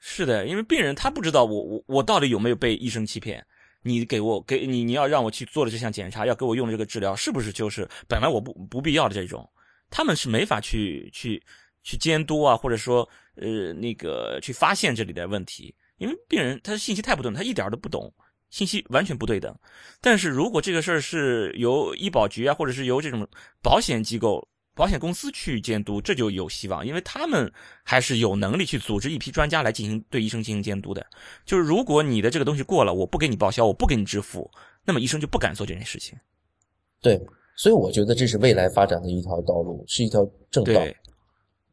[0.00, 3.46] 是的，因为病人他不知道我我我到底有没有被医生欺骗。
[3.82, 9.48] 你给我给你，你要让我去做的这项检查，要给我用的这个治疗，是不是就是本来我不不必要的这种？
[9.88, 11.42] 他们是没法去去
[11.82, 18.12] 去监督啊，或者说呃那个去发现这里的问题，因为病人他的信息太不对，他一点都不懂，
[18.50, 19.54] 信息完全不对等。
[20.00, 23.26] 但是如果这个事儿是由医保局啊，或者是由这种
[23.62, 24.46] 保险机构。
[24.80, 27.52] 保险公司去监督，这就有希望，因为他们
[27.84, 31.06] 还是有能力去组织一批专家来进行对医生进行监督的。
[31.44, 34.50] 就是如果你的这个东西过了，我不给你报销，我不给你支付，
[34.86, 36.18] 那么医生就不敢做这件事情。
[37.02, 37.20] 对，
[37.58, 40.80] 所以我觉得这是未来发展的一条道路，是一条正道。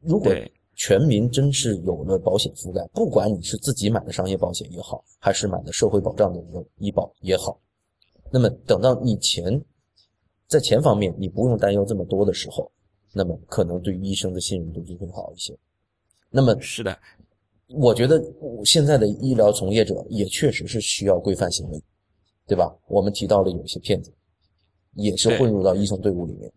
[0.01, 0.29] 如果
[0.75, 6.43] 全民真是有了保险覆盖，不管你是自己买的商业保险也好，还是买的社会保障的
[6.79, 7.57] 医保也好，
[8.33, 9.63] 那么等到你钱
[10.45, 12.69] 在钱方面你不用担忧这么多的时候。
[13.13, 15.57] 那么可能对于医生的信任度就会好一些。
[16.29, 16.97] 那么是的，
[17.67, 18.21] 我觉得
[18.65, 21.81] 现在的医疗从业者也确实是需要规范行为，
[22.45, 22.75] 对吧？
[22.87, 24.13] 我们提到了有一些骗子，
[24.93, 26.51] 也是混入到医生队伍里面，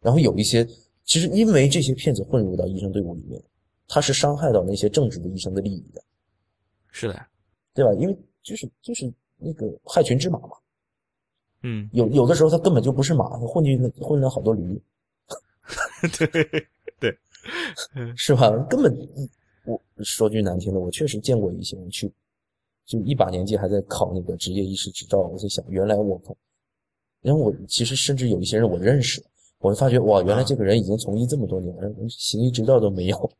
[0.00, 0.66] 然后有一些
[1.04, 3.42] 其实因为这些骗子混入到医生队伍里面，
[3.86, 6.02] 他是伤害到那些正直的医生的利益的。
[6.90, 7.26] 是的，
[7.74, 7.92] 对吧？
[7.94, 10.56] 因为就是就是那个害群之马嘛。
[11.62, 14.82] 嗯，有有的时候他根本就不是马，他混进混了好多驴。
[16.18, 17.18] 对对，
[18.16, 18.50] 是吧？
[18.68, 18.94] 根本
[19.64, 22.12] 我说句难听的，我确实见过一些人去，
[22.86, 25.18] 就一把年纪还在考那个职业医师执照。
[25.18, 26.36] 我在想，原来我靠，
[27.20, 29.22] 然后我其实甚至有一些人我认识，
[29.58, 33.32] 我就发觉哇，原来这个人已经从医这么多年，了，行医执照都没有。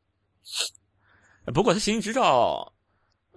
[1.54, 2.72] 不过他行医执照，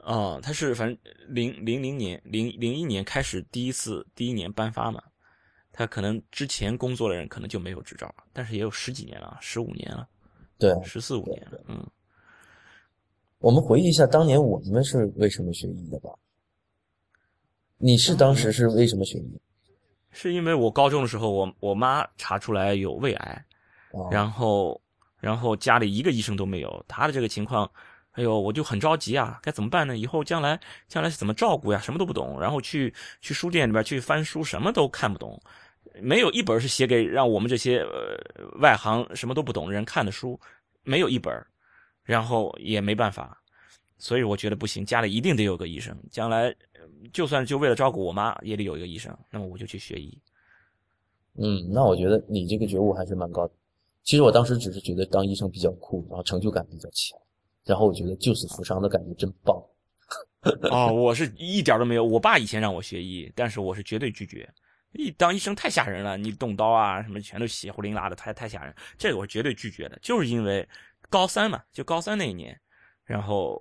[0.01, 0.97] 啊，他是反正
[1.29, 5.01] 零零零年零零一年开始第一次第一年颁发嘛。
[5.75, 10.07] 他可能之前工作的人可能就没有执照，但是也有十几年了，十五年了，
[10.59, 11.59] 对，十四五年了。
[11.67, 11.85] 嗯，
[13.39, 16.11] 我们回忆一下当年我们是为什么学医的吧？
[17.79, 19.41] 你是当时是为什么学医？
[20.11, 23.45] 是因为我高中的时候，我我妈查出来有胃癌，
[24.11, 24.79] 然后
[25.19, 27.69] 然后家里一个医生都没有，她的这个情况，
[28.11, 29.97] 哎呦，我就很着急啊，该怎么办呢？
[29.97, 31.79] 以后将来将来是怎么照顾呀？
[31.79, 35.41] 什么都不懂，然后去去书店里边去翻书，什么都看不懂。
[36.01, 38.17] 没有一本是写给让我们这些呃
[38.59, 40.39] 外行什么都不懂的人看的书，
[40.83, 41.33] 没有一本，
[42.03, 43.41] 然后也没办法，
[43.97, 46.53] 所以我觉得不行，家里一定得有个医生，将来
[47.11, 50.17] 就算就为了照顾我妈，也得有一个医生，那么我就去学医。
[51.35, 53.53] 嗯，那我觉得你这个觉悟还是蛮高的。
[54.03, 57.17] 其实我当时只是觉得当医生比较酷，然后成就感比较强，
[57.65, 59.55] 然后我觉得救死扶伤的感觉真棒。
[60.69, 64.47] 哦，我是一点都没有，我爸以前让我学医，但是我是绝对拒绝。
[64.93, 68.73] 一当医生太吓人了，你动刀啊什么全都血呼淋拉的，太太吓人。
[68.97, 70.67] 这个我绝对拒绝的，就是因为
[71.09, 72.59] 高三嘛，就高三那一年，
[73.03, 73.59] 然后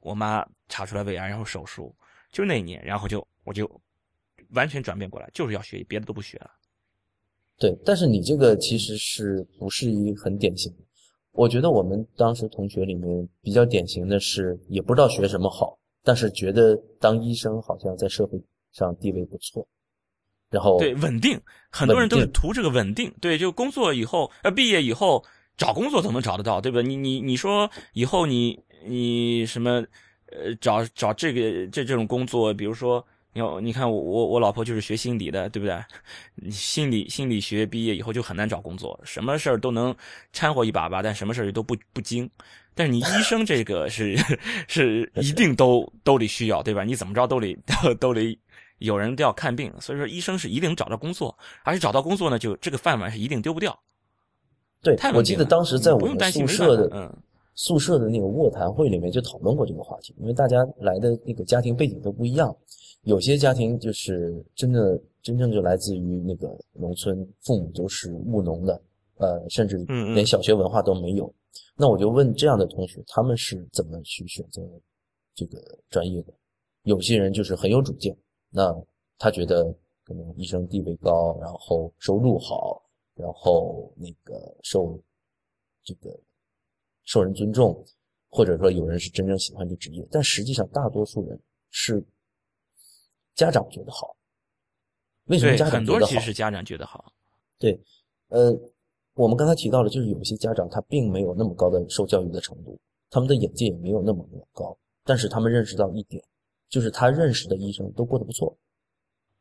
[0.00, 1.94] 我妈查出来胃癌，然后手术，
[2.30, 3.70] 就那一年，然后就我就
[4.50, 6.50] 完全转变过来，就是要学医，别的都不学了。
[7.58, 10.74] 对，但是你这个其实是不是一很典型？
[11.32, 18.42] 我觉得我们当时同学里面比较典型的是，也不知道学什么好，但是觉得当医生好像在社会
[18.72, 19.66] 上地位不错。
[20.50, 23.12] 然后对稳定，很多人都是图这个稳定。
[23.20, 25.24] 对，就工作以后，呃，毕业以后
[25.56, 26.80] 找工作总能找得到，对吧？
[26.82, 29.84] 你你你说以后你你什么，
[30.30, 35.76] 呃，找找这个这这种工作，比如说你要你看我我我老婆就是学心理的，对不对？
[36.36, 39.94] 你 心理心理学毕业以后就很难找工作，什么事儿都能
[40.32, 42.30] 掺和一把吧，但什么事儿都不不精。
[42.74, 44.14] 但是你医生这个是
[44.68, 46.84] 是一定都都得需要，对吧？
[46.84, 47.56] 你怎么着都得
[47.98, 48.38] 都得
[48.78, 53.78] 有人都要看病，所以说医生是一定找到工作，而且找到工作呢，就这个饭碗是一定丢不掉。
[54.82, 57.16] 对，我记得当时在我们宿舍的嗯
[57.54, 62.54] 宿舍的那个卧谈会里面就讨论过这个话题，因为大家来的那个家庭背景都不一样，
[63.02, 68.80] 有些家庭就是真的真正就来自于那个农村，父母都是务农的，
[69.16, 69.78] 呃，甚至
[70.14, 71.34] 连小学文化都没有。
[71.74, 74.62] 那我就问这样的同学，他们是怎么去选择
[75.34, 75.58] 这个
[75.88, 76.32] 专业的？
[76.82, 78.16] 有些人就是很有主见，
[78.56, 78.74] 那
[79.18, 79.70] 他觉得
[80.02, 82.82] 可能医生地位高，然后收入好，
[83.14, 84.98] 然后那个受
[85.84, 86.18] 这个
[87.04, 87.84] 受人尊重，
[88.30, 91.38] 或者说有人是真正喜欢这职业，但实际上大多数人
[91.68, 92.02] 是
[93.34, 94.16] 家长觉得好。
[95.26, 96.12] 为什么，家长很多觉得好？
[96.12, 97.12] 其实家长觉得好，
[97.58, 97.78] 对，
[98.28, 98.58] 呃，
[99.12, 106.24] 我们刚才提到了，就是有些家长他并没有那么高的受教育的程度，他们的眼界也没有那么高，但是他们认识到一点，
[106.68, 108.56] 就是他认识的医生都过得不错，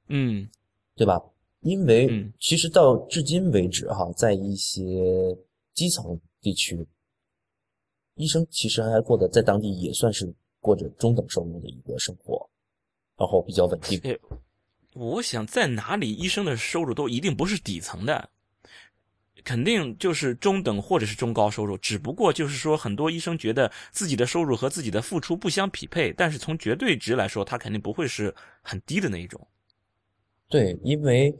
[0.08, 0.48] 嗯
[0.96, 1.22] 对吧？
[1.62, 5.36] 因为嗯其实到至今为止哈，在一些
[5.74, 6.86] 基层地区，
[8.16, 12.50] 医生其实还过得在当地也算是过着中等收入的一个生活，
[13.18, 14.00] 然后比较稳定。
[14.04, 14.18] 哎，
[14.94, 18.30] 我想在哪里医生的收入都一定不是底层的，
[19.46, 21.78] 肯定就是中等或者是中高收入。
[21.78, 29.40] 只不过就是说，很多医生觉得自己的收入和自己的付出不相匹配，但是从绝对值来说，他肯定不会是很低的那一种。
[30.50, 31.34] 对，因为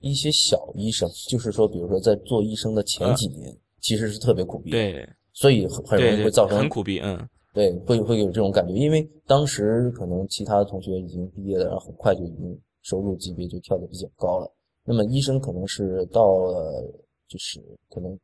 [0.00, 14.52] 一些小医生，就是说，比如说在做医生的前几年，其实是特别苦逼，，嗯对所以很很容易会造成很苦逼，嗯，对，会会有这种感觉，因为当时可能其他的同学已经毕业了，然后很快就已经收入级别就跳得比较高了。
[14.84, 16.84] 那么医生可能是到了，
[17.32, 18.18] 就是可能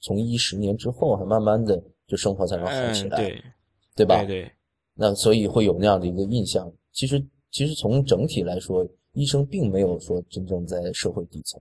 [0.00, 3.44] 从一十年之后，还慢慢的就生活才能好起嗯，来，对
[3.94, 4.16] 对吧？
[4.24, 4.52] 对对
[4.94, 6.68] 那所以会有那样的一个印象。
[6.90, 11.60] 其实其实从整体来说，医生并没有说真正在社会底层。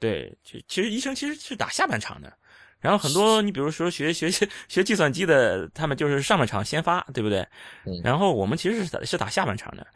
[0.00, 2.32] 对，其其实医生其实是打下半场的。
[2.80, 7.46] 然后很多，你比如说学学学学计算机的，他们就是上半场先发，对不对？
[7.86, 9.86] 嗯然后我们其实是打是打下半场的。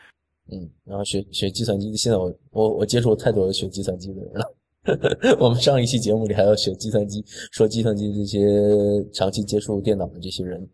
[0.53, 4.56] 嗯，然后学学计算机，现在我我我接触太多学计算机的人了。
[5.39, 8.41] 我们上一期节目里还要学计算机，说计算机这些
[9.13, 10.69] 长期接触电脑的这些人，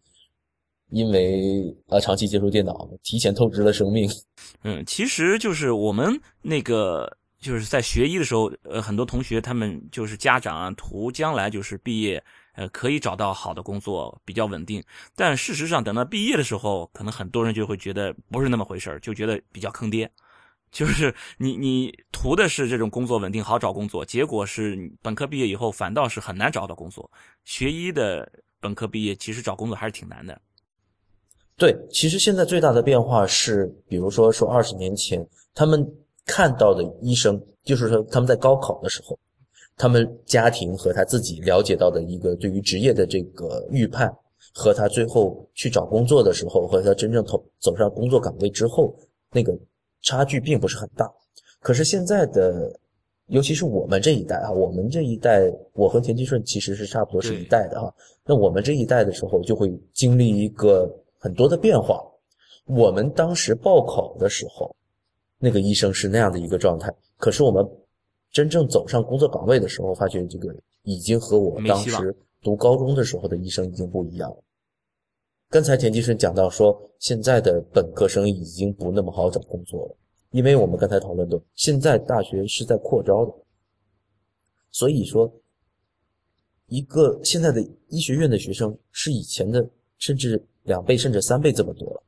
[0.91, 4.11] 因为啊长期接触电脑，提前透支了生命。
[4.65, 12.23] 嗯，其实就是我们那个就是在学医的时候，呃，很多同学他们就是家长啊，图将来就是毕业，
[12.55, 14.83] 呃，可以找到好的工作，比较稳定。
[15.17, 20.09] 但事实上，等到毕业的时候，可能很多人就会觉得不是那么回事儿，就觉得比较坑爹。
[20.73, 27.09] 就是你 你图的是这种工作稳定好找工作，结果是本科毕业以后反倒是很难找到工作。
[27.45, 30.41] 学医的本科毕业其实找工作还是挺难的。
[31.57, 35.87] 对，其实现在最大的变化是，比如说说二十年前，他们
[36.25, 39.17] 看到的医生，就是说他们在高考的时候，
[39.77, 44.13] 他们家庭和他自己了解到的一个对于职业的这个预判，
[44.55, 48.97] 和他最后去找工作的时候，和他真正投走上工作岗位之后，
[49.31, 49.57] 那个
[50.03, 51.11] 差距并不是很大。
[51.61, 52.79] 可是现在的，
[53.27, 57.95] 尤其是我们这一代啊，我们这一代，我和田吉顺其实是差不多是一代的哈。
[58.25, 62.03] 那我们这一代的时候，就会经历一个很多的变化。
[62.67, 64.75] 我们当时报考的时候，
[65.39, 67.69] 那个医生是那样的一个状态，可是我们
[68.31, 74.37] 真正走上工作岗位的时候，发觉这个已经和我当时读高中的时候的医生已经不一样了。
[75.53, 79.97] 刚才田吉顺讲到说，现在的本科生已经不那么好找工作了，
[80.31, 83.35] 因为我们刚才讨论的，现在大学是在扩招的，
[84.71, 85.31] 所以说，
[86.69, 92.03] 一个现在的医学院的学生是以前的甚至两倍甚至三倍这么多了，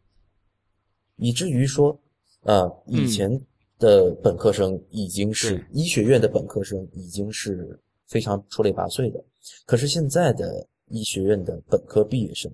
[1.16, 2.00] 以至于说，
[2.44, 3.38] 啊，以前
[3.78, 5.66] 的本科生已经是、对。
[5.72, 9.22] 医学院的本科生已经是非常出类拔萃的，
[9.66, 12.50] 可是现在的医学院的本科毕业生，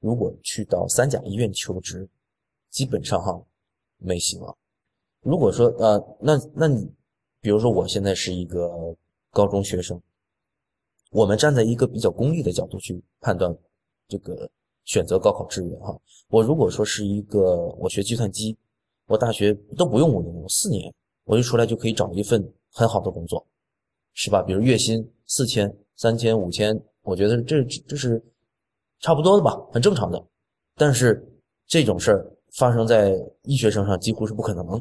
[0.00, 2.08] 如果去到三甲医院求职，
[2.70, 3.40] 基本上哈
[3.98, 4.56] 没希望。
[5.22, 6.90] 如果说呃，那那你，
[7.40, 8.96] 比如说我现在是一个
[9.30, 10.00] 高中学生，
[11.10, 13.54] 我们站在一个比较功利的角度去判断
[14.08, 14.50] 这个
[14.84, 15.94] 选择高考志愿哈。
[16.28, 18.56] 我如果说是一个我学计算机，
[19.06, 20.92] 我大学都不用五年，我四年
[21.24, 23.46] 我就出来就可以找一份很好的工作，
[24.14, 24.40] 是吧？
[24.40, 28.22] 比如月薪四千、三千、五千，我觉得这这是
[29.00, 30.22] 差不多的吧，很正常的。
[30.76, 31.26] 但是
[31.66, 34.80] 这种事儿发生在医学生上几乎是不可能，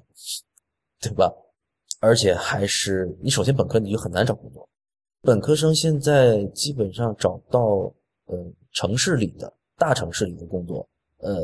[1.01, 1.31] 对吧？
[2.01, 4.67] 而且还是你首先本科你就很难找工作，
[5.21, 7.61] 本科生现在基本上找到
[8.27, 8.37] 呃
[8.71, 11.35] 城市里的大城市里的工作，呃，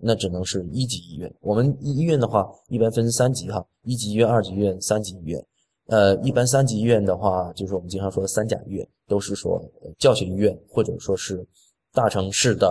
[0.00, 1.32] 那只能是一级医院。
[1.40, 5.44] 我们医院的话一般分三级哈，一级医院、二级医院、三级医院。
[5.86, 9.64] 呃，一般三级医院的话，就是我们经常说的三甲医院，都是说
[9.98, 11.46] 教学医院或者说是
[11.98, 12.68] 大城市的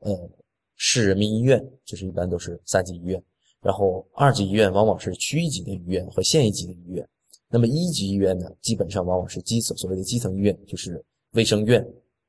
[0.00, 0.30] 呃
[0.74, 3.22] 市人民医院，就是一般都是三级医院。
[3.62, 7.08] 然后二级医院往往是区一级的医院和县一级的医院。
[7.48, 11.00] 那么一级医院呢，基本上往往是基层所谓的基层医院，就是
[11.34, 11.80] 卫生院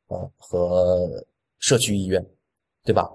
[0.07, 1.25] 啊和
[1.57, 2.23] 社区医院，
[2.83, 3.09] 对吧？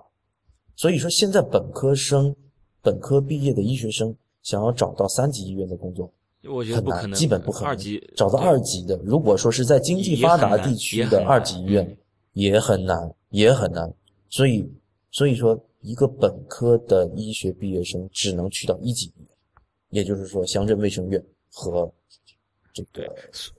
[0.74, 2.34] 所以说现在本科生、
[2.82, 4.12] 本科毕业的医学生
[4.42, 6.12] 想要找到三级医院的工作。
[6.50, 7.68] 我觉得不可能，基本不可能。
[7.68, 11.96] 二级找到二级的，如果说是在经济发达地区的二级医院，
[12.32, 13.92] 也很难，也很难。
[14.28, 14.64] 所以，
[15.10, 19.28] 所以说，一个本科的医学毕业生只能去到一级医院，
[19.88, 21.20] 也就是说，乡镇卫生院
[21.50, 21.92] 和
[22.72, 23.12] 这个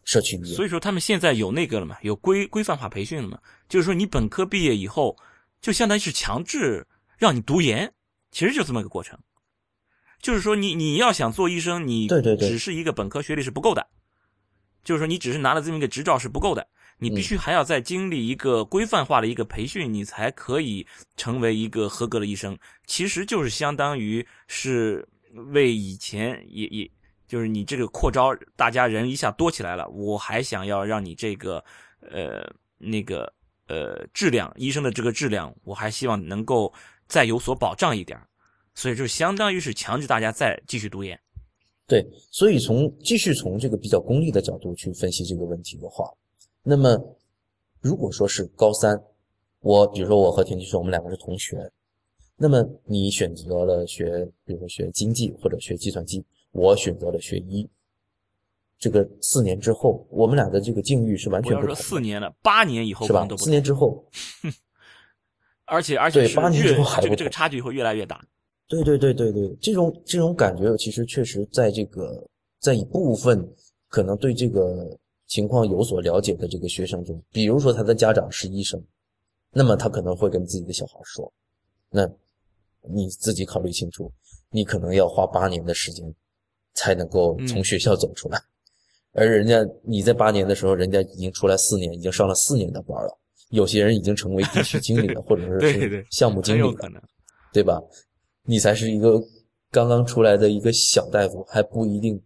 [0.06, 0.50] 社区医院。
[0.54, 1.98] 所以说，他们现在有那个了嘛？
[2.04, 3.40] 有规规范化培训了嘛？
[3.68, 5.18] 就是说，你本科毕业以后，
[5.62, 7.94] 就相当于是强制让你读研，
[8.32, 9.20] 其实就这么个过程。
[10.22, 13.88] 就是说，你你要想做医生，你对对对，只是一个本科学历是不够的。
[14.84, 16.68] 就是说，你只是拿了这么一个执照是不够的，
[17.02, 20.86] 你必须还要再经历一个规范化的一个培训，你才可以
[21.18, 22.56] 成为一个合格的医生。
[22.86, 25.04] 其实就是相当于是
[25.52, 26.92] 为以前也也，
[27.28, 31.64] 就是你这个扩招，大家人一下多起来了，我还想要让你这个
[32.02, 32.48] 呃
[32.78, 33.34] 那个
[33.68, 36.72] 呃质量医生的这个质量，我还希望能够
[37.08, 38.20] 再有所保障一点。
[38.76, 41.20] 所以就相当于是强制大家再继续读研，
[41.88, 42.08] 对。
[42.32, 46.06] 所以从继续从这个比较功利的角度去分析这个问题的话，
[46.64, 47.18] 那么
[47.80, 49.02] 如果说是高三，
[49.62, 51.72] 我比如说我和田吉说我们两个是同学，
[52.36, 57.70] 那么你选择了学，比如说学经济或者学计算机，我选择了学医，
[58.78, 61.76] 这个四年之后，我们俩的这个境遇是完全不同。
[61.76, 63.28] 四年了，八年以后是吧？
[63.38, 64.06] 四年之后，
[65.66, 68.24] 而且而且对八年之后还这个这个差距会越来越大。
[68.68, 72.26] 对对对对对，这种这种感觉其实确实在这个
[72.60, 73.48] 在一部分
[73.88, 74.98] 可能对这个
[75.32, 78.84] 情况有所了解的这个学生中，比如说他的家长是医生，
[79.54, 81.32] 那么他可能会跟自己的小孩说
[81.90, 82.06] ：“那
[82.82, 84.12] 你自己考虑清楚，
[84.50, 86.14] 你可能要花八年的时间
[86.74, 88.38] 才能够从学校走出来，
[89.14, 93.18] 而人家你在八年的时候，人家已经出来四年，已经上了四年的班了，
[93.52, 97.02] 有些人已经成为地区经理了， 或者是项目经理了，
[97.54, 97.82] 对吧？”
[98.44, 99.18] 你才是一个
[99.70, 102.22] 刚刚出来的一个小大夫，还不一定，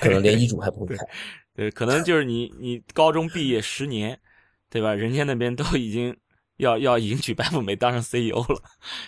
[0.00, 1.04] 可能连医嘱还不会开。
[1.54, 4.20] 对，可能就是你 你高中毕业十年，
[4.68, 4.92] 对吧？
[4.94, 6.16] 人家那边都已经
[6.56, 8.62] 要要迎娶白富美当上 CEO 了，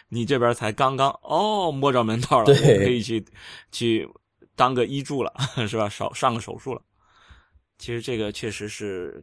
[0.09, 3.25] 你这边才刚刚哦摸着门道了，可以去
[3.73, 4.09] 去
[4.55, 5.33] 当个医助了，
[5.69, 5.89] 是吧？
[5.89, 6.81] 少上个手术了。
[7.79, 9.23] 其实这个确实是，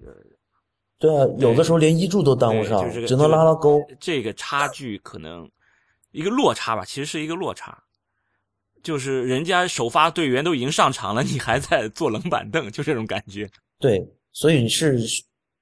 [0.99, 3.81] 对啊，有的时候连医助都当不上，只能拉拉钩。
[3.99, 5.49] 这个差距可能。
[6.11, 7.75] 一个落差吧，其实是一个落差，
[8.83, 13.49] 就是人家首发队员都已经上场了，你还在坐冷板凳，就这种感觉。
[13.79, 14.99] 对，所以是，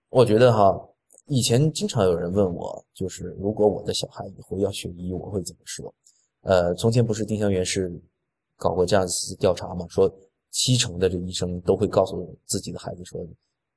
[0.09, 0.77] 我觉得哈，
[1.27, 5.93] 以前经常有人问我，就是如果我的小孩以后要学医，我会怎么说？
[6.41, 7.89] 呃，从前不是丁香园是
[8.57, 10.13] 搞过这样子调查嘛，说
[10.49, 13.25] 七成的这医生都会告诉自己的孩子说，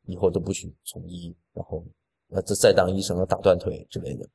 [0.06, 1.84] 以后都不许从医，然后。
[2.30, 4.26] 呃，再再当医生要打断腿之类的。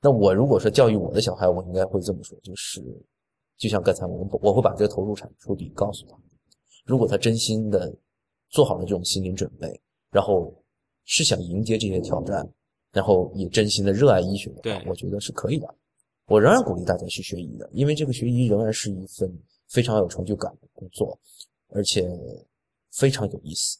[0.00, 2.80] 那我如果说教育我的小孩，我应该会这么说，就是，
[3.56, 6.16] 就像刚才我们我会把这个投入产出比告诉他。
[6.84, 7.94] 如果他真心的
[8.50, 9.80] 做好了这种心理准备，
[10.10, 10.54] 然后
[11.04, 12.46] 是想迎接这些挑战，
[12.92, 15.74] 然后也真心的热爱医学的话，我觉得是可以的。
[16.26, 19.30] 我仍然鼓励大家去学医的，因为这个学医仍然是一份
[19.68, 21.18] 非常有成就感的工作，
[21.68, 22.08] 而且
[22.90, 23.78] 非常有意思。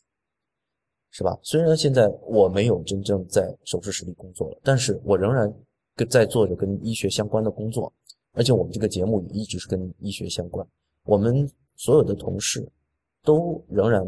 [1.11, 1.39] 是吧？
[1.43, 5.49] 虽然现在我没有真正在手术室里工作了，但是我仍然
[5.95, 7.93] 跟在做着跟医学相关的工作，
[8.35, 10.67] 而且我们这个节目也一直是跟医学相关。
[11.05, 12.67] 我们所有的同事
[13.23, 14.05] 都仍然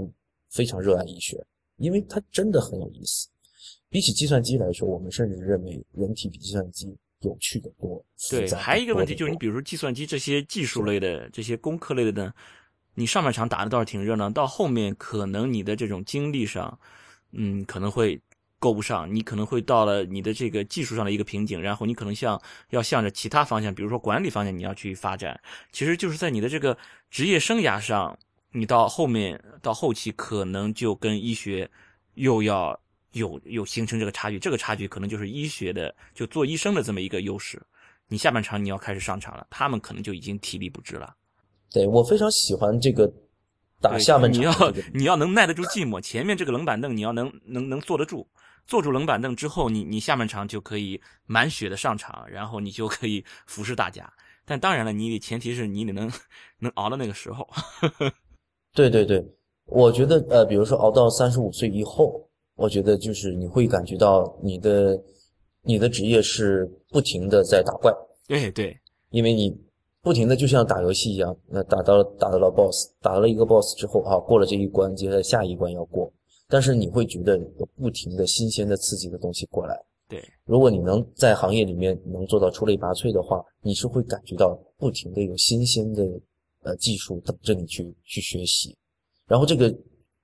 [0.50, 1.42] 非常热爱医学，
[1.78, 3.28] 因为它真的很有意思。
[3.88, 8.04] 比起计算机来说，我们甚至认为人体比计算机有趣的多。
[8.30, 12.32] 对，还有一个问题就是，你比如说计算机这些技术类的、这些工科类的呢？
[12.94, 16.78] 你上半场打的倒是挺热闹，到后面可能你的这种精力上，
[17.32, 18.20] 嗯，可能会
[18.58, 22.40] 够不上，你可能会到了你的这个技术上的一个瓶颈，然后你可能向
[22.70, 25.38] 要向着其他方向，比如说管理方向你要去发展。
[25.72, 26.76] 其实就是在你的这个
[27.10, 28.18] 职业生涯上，
[28.52, 31.70] 你到后面到后期可能就跟医学
[32.14, 32.78] 又要
[33.12, 37.62] 有有形成这个差距，这个差距可能就是医学的就做医生的这么一个优势，
[38.08, 41.14] 你下半场你要开始上场了，他们可能就已经体力不支了。
[41.70, 43.12] 对我非常喜欢这个
[43.80, 48.26] 打下半场，你要你要能耐得住寂寞，前面这个冷板凳你要能能能坐得住，
[48.66, 54.12] 坐住冷板凳之后，你你下半场就可以满血的上场，然后你就可以服侍大家。
[54.44, 56.10] 但当然了，你得前提是你得能
[56.60, 57.48] 能熬到那个时候。
[58.74, 59.24] 对对对，
[59.64, 64.96] 我觉得呃，比如说熬到三十五岁以后，我觉得就是你会感觉到你的
[65.62, 67.92] 你的职业是不停的在打怪。
[68.28, 68.78] 对对，
[69.10, 69.56] 因为你
[70.02, 76.12] 不停的就像打游戏一样，那打到打到了 BOSS，打了一个 BOSS 之后啊，过了这一关，接着下一关要过，
[76.48, 79.76] 但是你会觉得有不停的新鲜的刺激的东西过来。
[80.08, 86.08] 对，如果你能在行业里面能做到出类拔萃的话，你是会感觉到不停的有新鲜的
[86.62, 88.76] 呃技术等着你去去学习，
[89.26, 89.76] 然后这个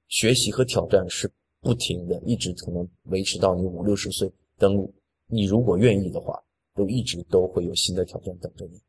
[0.06, 1.28] 学习和挑战是
[1.60, 4.88] 不停的，一直可能维持到你五六十岁，等
[5.26, 6.40] 你如果愿意的话，
[6.76, 8.80] 都一直都会有新的挑战等着你。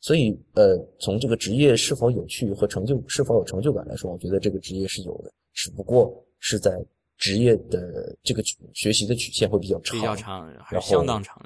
[0.00, 6.70] 所以呃，从这个职业是否有趣和成就是否有成就感来说，我觉得这个职业是有的，只不过是在。
[7.18, 8.42] 职业的这个
[8.74, 11.42] 学习的曲线会比较长，比较长，还是相当长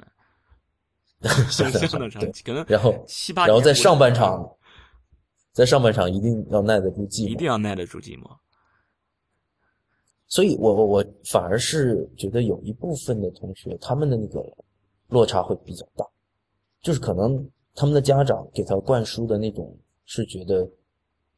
[1.21, 4.45] 的， 相 当长，可能然后七八，然后在上半场，
[5.53, 8.29] 在上半场一定要耐得住寂寞，一定要耐得住寂寞。
[10.27, 14.43] 所以我我我反而是觉得有一部分的同学，他们的那个
[15.07, 16.05] 落差会比较大，
[16.81, 20.69] 就是可能他们的家长给他灌输的那种是觉得，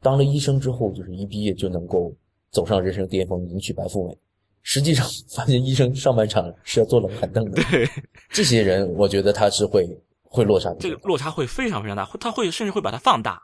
[0.02, 2.12] 当了医生之后，就是一毕业就能够。
[2.54, 4.16] 走上人生巅峰，迎娶白富美，
[4.62, 5.04] 实际上
[5.36, 7.62] 发现医生上半场是要坐冷板凳的。
[7.64, 7.90] 对，
[8.30, 9.90] 这些人我觉得他是会
[10.22, 13.42] 会落差，这个落差会非常非常大，他会甚至会把它放大，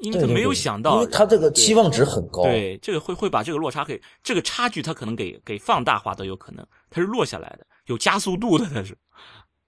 [0.00, 2.44] 因为他没有想到，因为他这个期望值很高。
[2.44, 8.96] 对，这个会会把这个落差给这个差距，他可能给给放大化都有可能，他是落下来的，有加速度的，它是。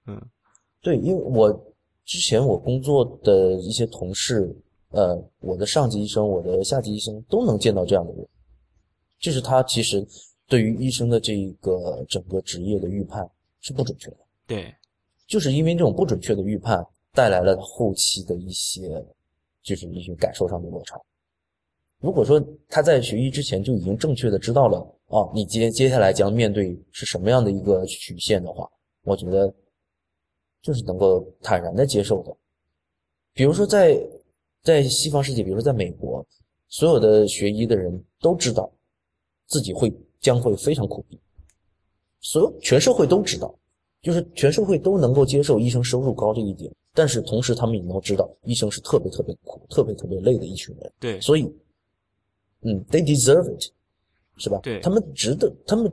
[0.06, 0.18] 嗯，
[0.80, 1.52] 对，因为我
[2.06, 4.56] 之前我工作的一些同事。
[4.96, 8.26] 呃，我的上级医生，我的下级医生都能见到这样的人，
[9.20, 10.02] 就是他其实
[10.48, 13.28] 对于医生的这个整个职业的预判
[13.60, 14.16] 是不准确的。
[14.46, 14.74] 对，
[15.26, 16.82] 就是因为这种不准确的预判
[17.12, 19.04] 带来了后期的一些，
[19.62, 20.98] 就是一些感受上的落差。
[22.00, 24.78] 如果说他在学医之前就已经正确的知道了，
[25.08, 28.66] 啊，你接接下来将面对是什么样的一个曲线的话，
[29.02, 29.54] 我觉得
[30.62, 32.34] 就是能够坦然的接受的。
[33.34, 34.00] 比如说在。
[34.66, 36.26] 在西方世界，比如说在美国，
[36.66, 38.68] 所有的学医的人都知道，
[39.46, 41.16] 自己会将会非常苦逼。
[42.20, 43.54] 所有全社会都知道，
[44.02, 46.68] 就是全社会都能够接受医生收入高这一点。
[46.92, 50.92] 但是同时，他们也能知道，医生是特别特别苦、特别特别累的一群人。
[50.98, 51.44] 对，所以，
[52.62, 53.70] 嗯，they deserve it，
[54.36, 54.58] 是吧？
[54.64, 55.88] 对，他们值得，他们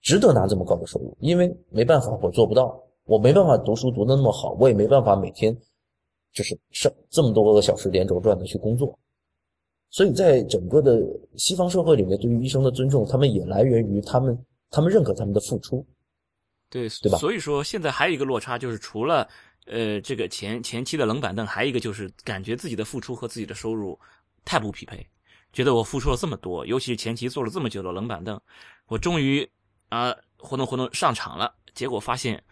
[0.00, 5.56] 值得拿这么高的收入，因为没办法，我做不到，我没办法读书读的那么好，我也没办法每天。
[6.32, 8.98] 就是上这么多个小时连轴转的去工作，
[9.90, 11.02] 所以在整个的
[11.36, 14.36] 西方社会里面，对于医生的尊重，他们也来源于他们
[14.70, 15.86] 他们认可他们的付出，
[16.70, 17.18] 对对吧？
[17.18, 19.28] 所以说现在还有一个落差，就是除了
[19.66, 23.98] 呃这个前前期的冷板凳，还有一个就是感觉自己的付出和自己的收入
[24.44, 25.06] 太不匹配，
[25.52, 28.40] 觉得我付出了这么多，尤其是前期做了这么久的冷板凳，
[28.88, 29.46] 我终于
[29.90, 32.42] 啊活动活动上场了，结果发现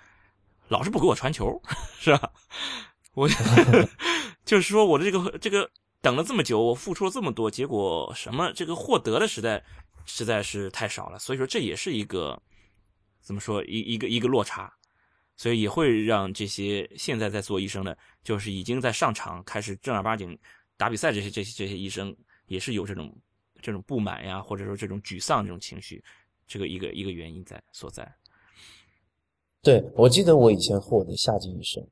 [0.69, 1.59] 老是不给我传球，
[1.99, 2.31] 是吧？
[3.15, 3.29] 我
[4.45, 9.63] 就是说，我的这个这个等了这么久，我付出了这么多，结果什么这个获得的实在
[10.07, 12.41] 实在是太少了，所以说这也是一个
[13.21, 14.73] 怎么说一一个一个落差，
[15.37, 20.39] 所以也会让这些现在在做医生的，就是已经在上场开始正儿八经
[20.77, 23.15] 打比赛这些这些这些医生，也是有这种
[23.61, 26.03] 这种不满呀，或者说这种沮丧这种情绪，
[26.47, 28.11] 这个一个一个原因在所在。
[29.63, 31.87] 对，我记得我以前和我的下级医生。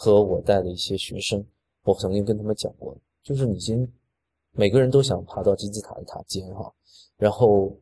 [0.00, 1.44] 和我带的一些学生，
[1.82, 3.84] 我曾经跟他们讲过，就是你先，
[4.52, 6.72] 每个人都想爬到金字塔的塔尖哈，
[7.16, 7.76] 然后，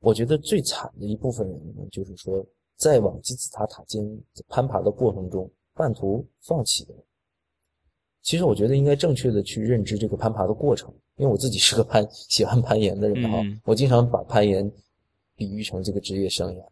[0.00, 2.42] 我觉得最惨的一部分人呢，就是说
[2.78, 4.02] 在往金字塔塔尖
[4.48, 6.94] 攀爬的过程中半途放弃的。
[8.22, 14.72] 其实我觉得应该正确的去认知这个攀爬的过程，因为我自己是个攀喜欢攀岩的人哈，我经常把攀岩
[15.36, 16.66] 比喻成这个职业生涯。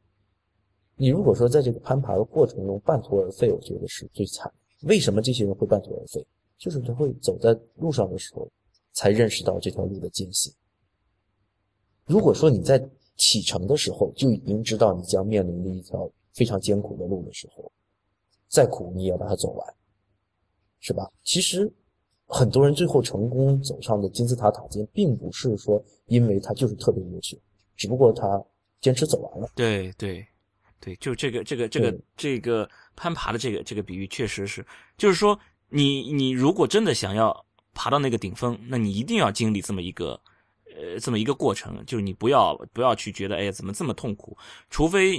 [1.01, 4.53] 你如果说在这个攀爬的过程中半途而废，我觉得是最惨。
[4.83, 6.23] 为什么这些人会半途而废？
[6.59, 8.47] 就是他会走在路上的时候，
[8.93, 10.53] 才认识到这条路的艰辛。
[12.05, 12.87] 如果说你在
[13.17, 17.73] 启程的时候就已经知道你将面临的一条非常艰苦的路的时候，
[18.49, 19.75] 再苦你也要把它走完，
[20.81, 21.11] 是吧？
[21.25, 21.73] 其实
[22.27, 27.39] 很多人最后成功走上的金字塔塔尖，并不是说因为他就是特别优秀，
[27.75, 28.45] 只不过他
[28.83, 29.49] 坚持走完了。
[29.55, 30.27] 对对。
[30.81, 32.67] 对，就这个这个这个这个
[32.97, 34.65] 攀爬的这个这个比喻，确实是，
[34.97, 40.19] 就是说，你你如果真的想要爬到那个顶峰，那你一定要经历这么一个
[40.65, 44.35] 呃这么一个过程，就是你不要不要去觉得哎怎么这么痛苦，
[44.71, 45.19] 除非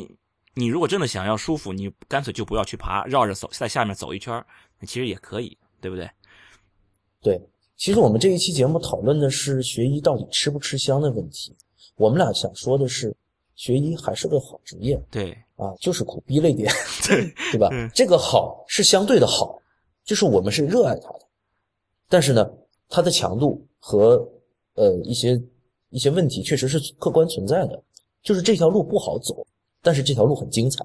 [0.56, 4.44] 你如果真的想要舒服，你干脆就不要去爬，绕着走在下面走一圈，
[4.88, 6.10] 其实也可以，对不对？
[7.22, 7.40] 对，
[7.78, 11.56] 其实我们这一期节目讨论的是学医到底吃不吃香的问题，
[11.98, 13.16] 我们俩想说的是。
[13.62, 16.68] 学医还是个好职业，对啊，就是苦逼了一点，
[17.08, 17.70] 对对吧？
[17.94, 19.62] 这个好是相对的好，
[20.04, 21.20] 就是我们是热爱它的，
[22.10, 22.52] 但是呢，
[22.90, 24.28] 它的强度和
[24.74, 25.40] 呃一些
[25.92, 27.80] 一些问题确实是客观存在的，
[28.24, 29.46] 就是这条路不好走，
[29.84, 30.84] 但是这条路很精彩。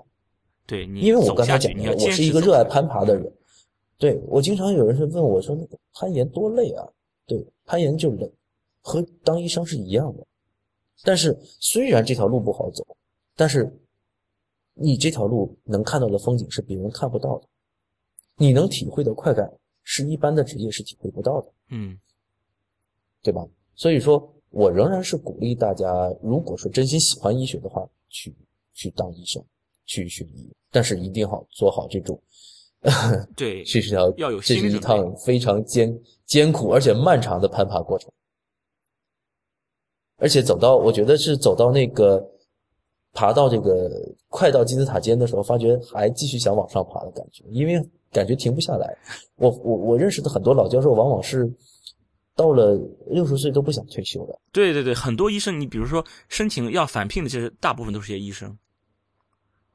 [0.66, 3.33] 对，因为我刚才讲的，我是一个热爱攀爬的人，
[3.97, 6.87] 对我经常有人是问我说，那个攀岩多累啊？
[7.27, 8.31] 对，攀岩就累，
[8.83, 10.27] 和当医生是一样的。
[11.05, 12.84] 但是虽然这条路不好走，
[13.36, 13.70] 但是
[14.74, 17.47] 你这条路能看到的风景是别人看不到的，
[18.36, 19.51] 你能体会的快感
[19.82, 21.99] 是一般的职业是体会不到的，嗯，
[23.22, 23.47] 对吧？
[23.74, 25.86] 所以说我仍然是鼓励大家，
[26.22, 28.34] 如果说真心喜欢医学的话，去
[28.72, 29.44] 去当医生，
[29.84, 32.20] 去学医，但是一定好做好这种，
[33.36, 38.11] 对，这是条要有这是一趟非常艰艰苦而且漫长的攀爬过程。
[40.18, 42.26] 而且走到，我觉得是走到那个
[43.12, 43.90] 爬到这个
[44.28, 47.74] 快到金字塔尖的时候，发觉还继续想往上爬的感觉，因为
[48.10, 48.96] 感觉停不下来。
[49.36, 51.52] 我我我认识的很多老教授，往往是
[52.34, 54.38] 到了六十岁都不想退休的。
[54.52, 58.56] 对对对，很多医生，你比如说申请要返聘的，其实大部分都是些医生，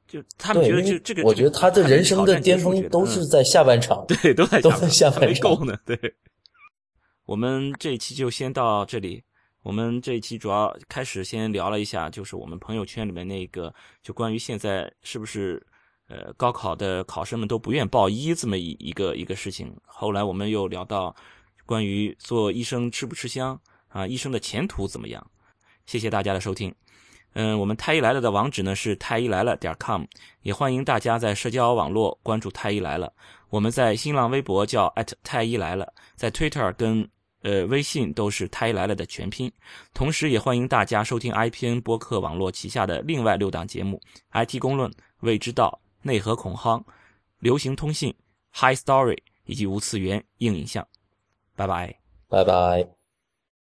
[0.07, 5.77] 就他们觉得这这个，我觉得他的人生的巅峰都是在下半场， 对，都在都在下半场，没够呢。
[5.85, 5.97] 对，
[7.25, 9.23] 我们这一期就先到这里。
[9.63, 15.63] 我们这一期主要开始先聊了一下，就是我们朋友圈里面那个，就关于现在是不是，
[16.07, 19.71] 呃，高考的考生们都不愿报医这么一一个一个事情。
[19.85, 21.15] 后来我们又聊到，
[21.63, 23.59] 关于做医生吃不吃香
[23.89, 25.23] 啊，医生的前途怎么样？
[25.85, 26.73] 谢谢大家的收听。
[27.33, 30.05] 嗯，我们太医来了的网址呢是太医来了点 com，
[30.41, 33.13] 也欢迎大家在社交网络关注太医来了。
[33.51, 34.91] 我们在新浪微博叫
[35.23, 37.07] 太医来了，在 Twitter 跟。
[37.41, 39.51] 呃，微信都是“胎来了”的全拼，
[39.93, 43.99] 同时也欢迎大家收听 IPN 播客网络旗下的另外六档节目
[44.31, 46.83] ：IT 公论、未知道、内核恐慌、
[47.39, 48.13] 流行通信、
[48.53, 50.87] High Story 以及无次元硬影像。
[51.55, 51.95] 拜拜，
[52.27, 53.00] 拜拜。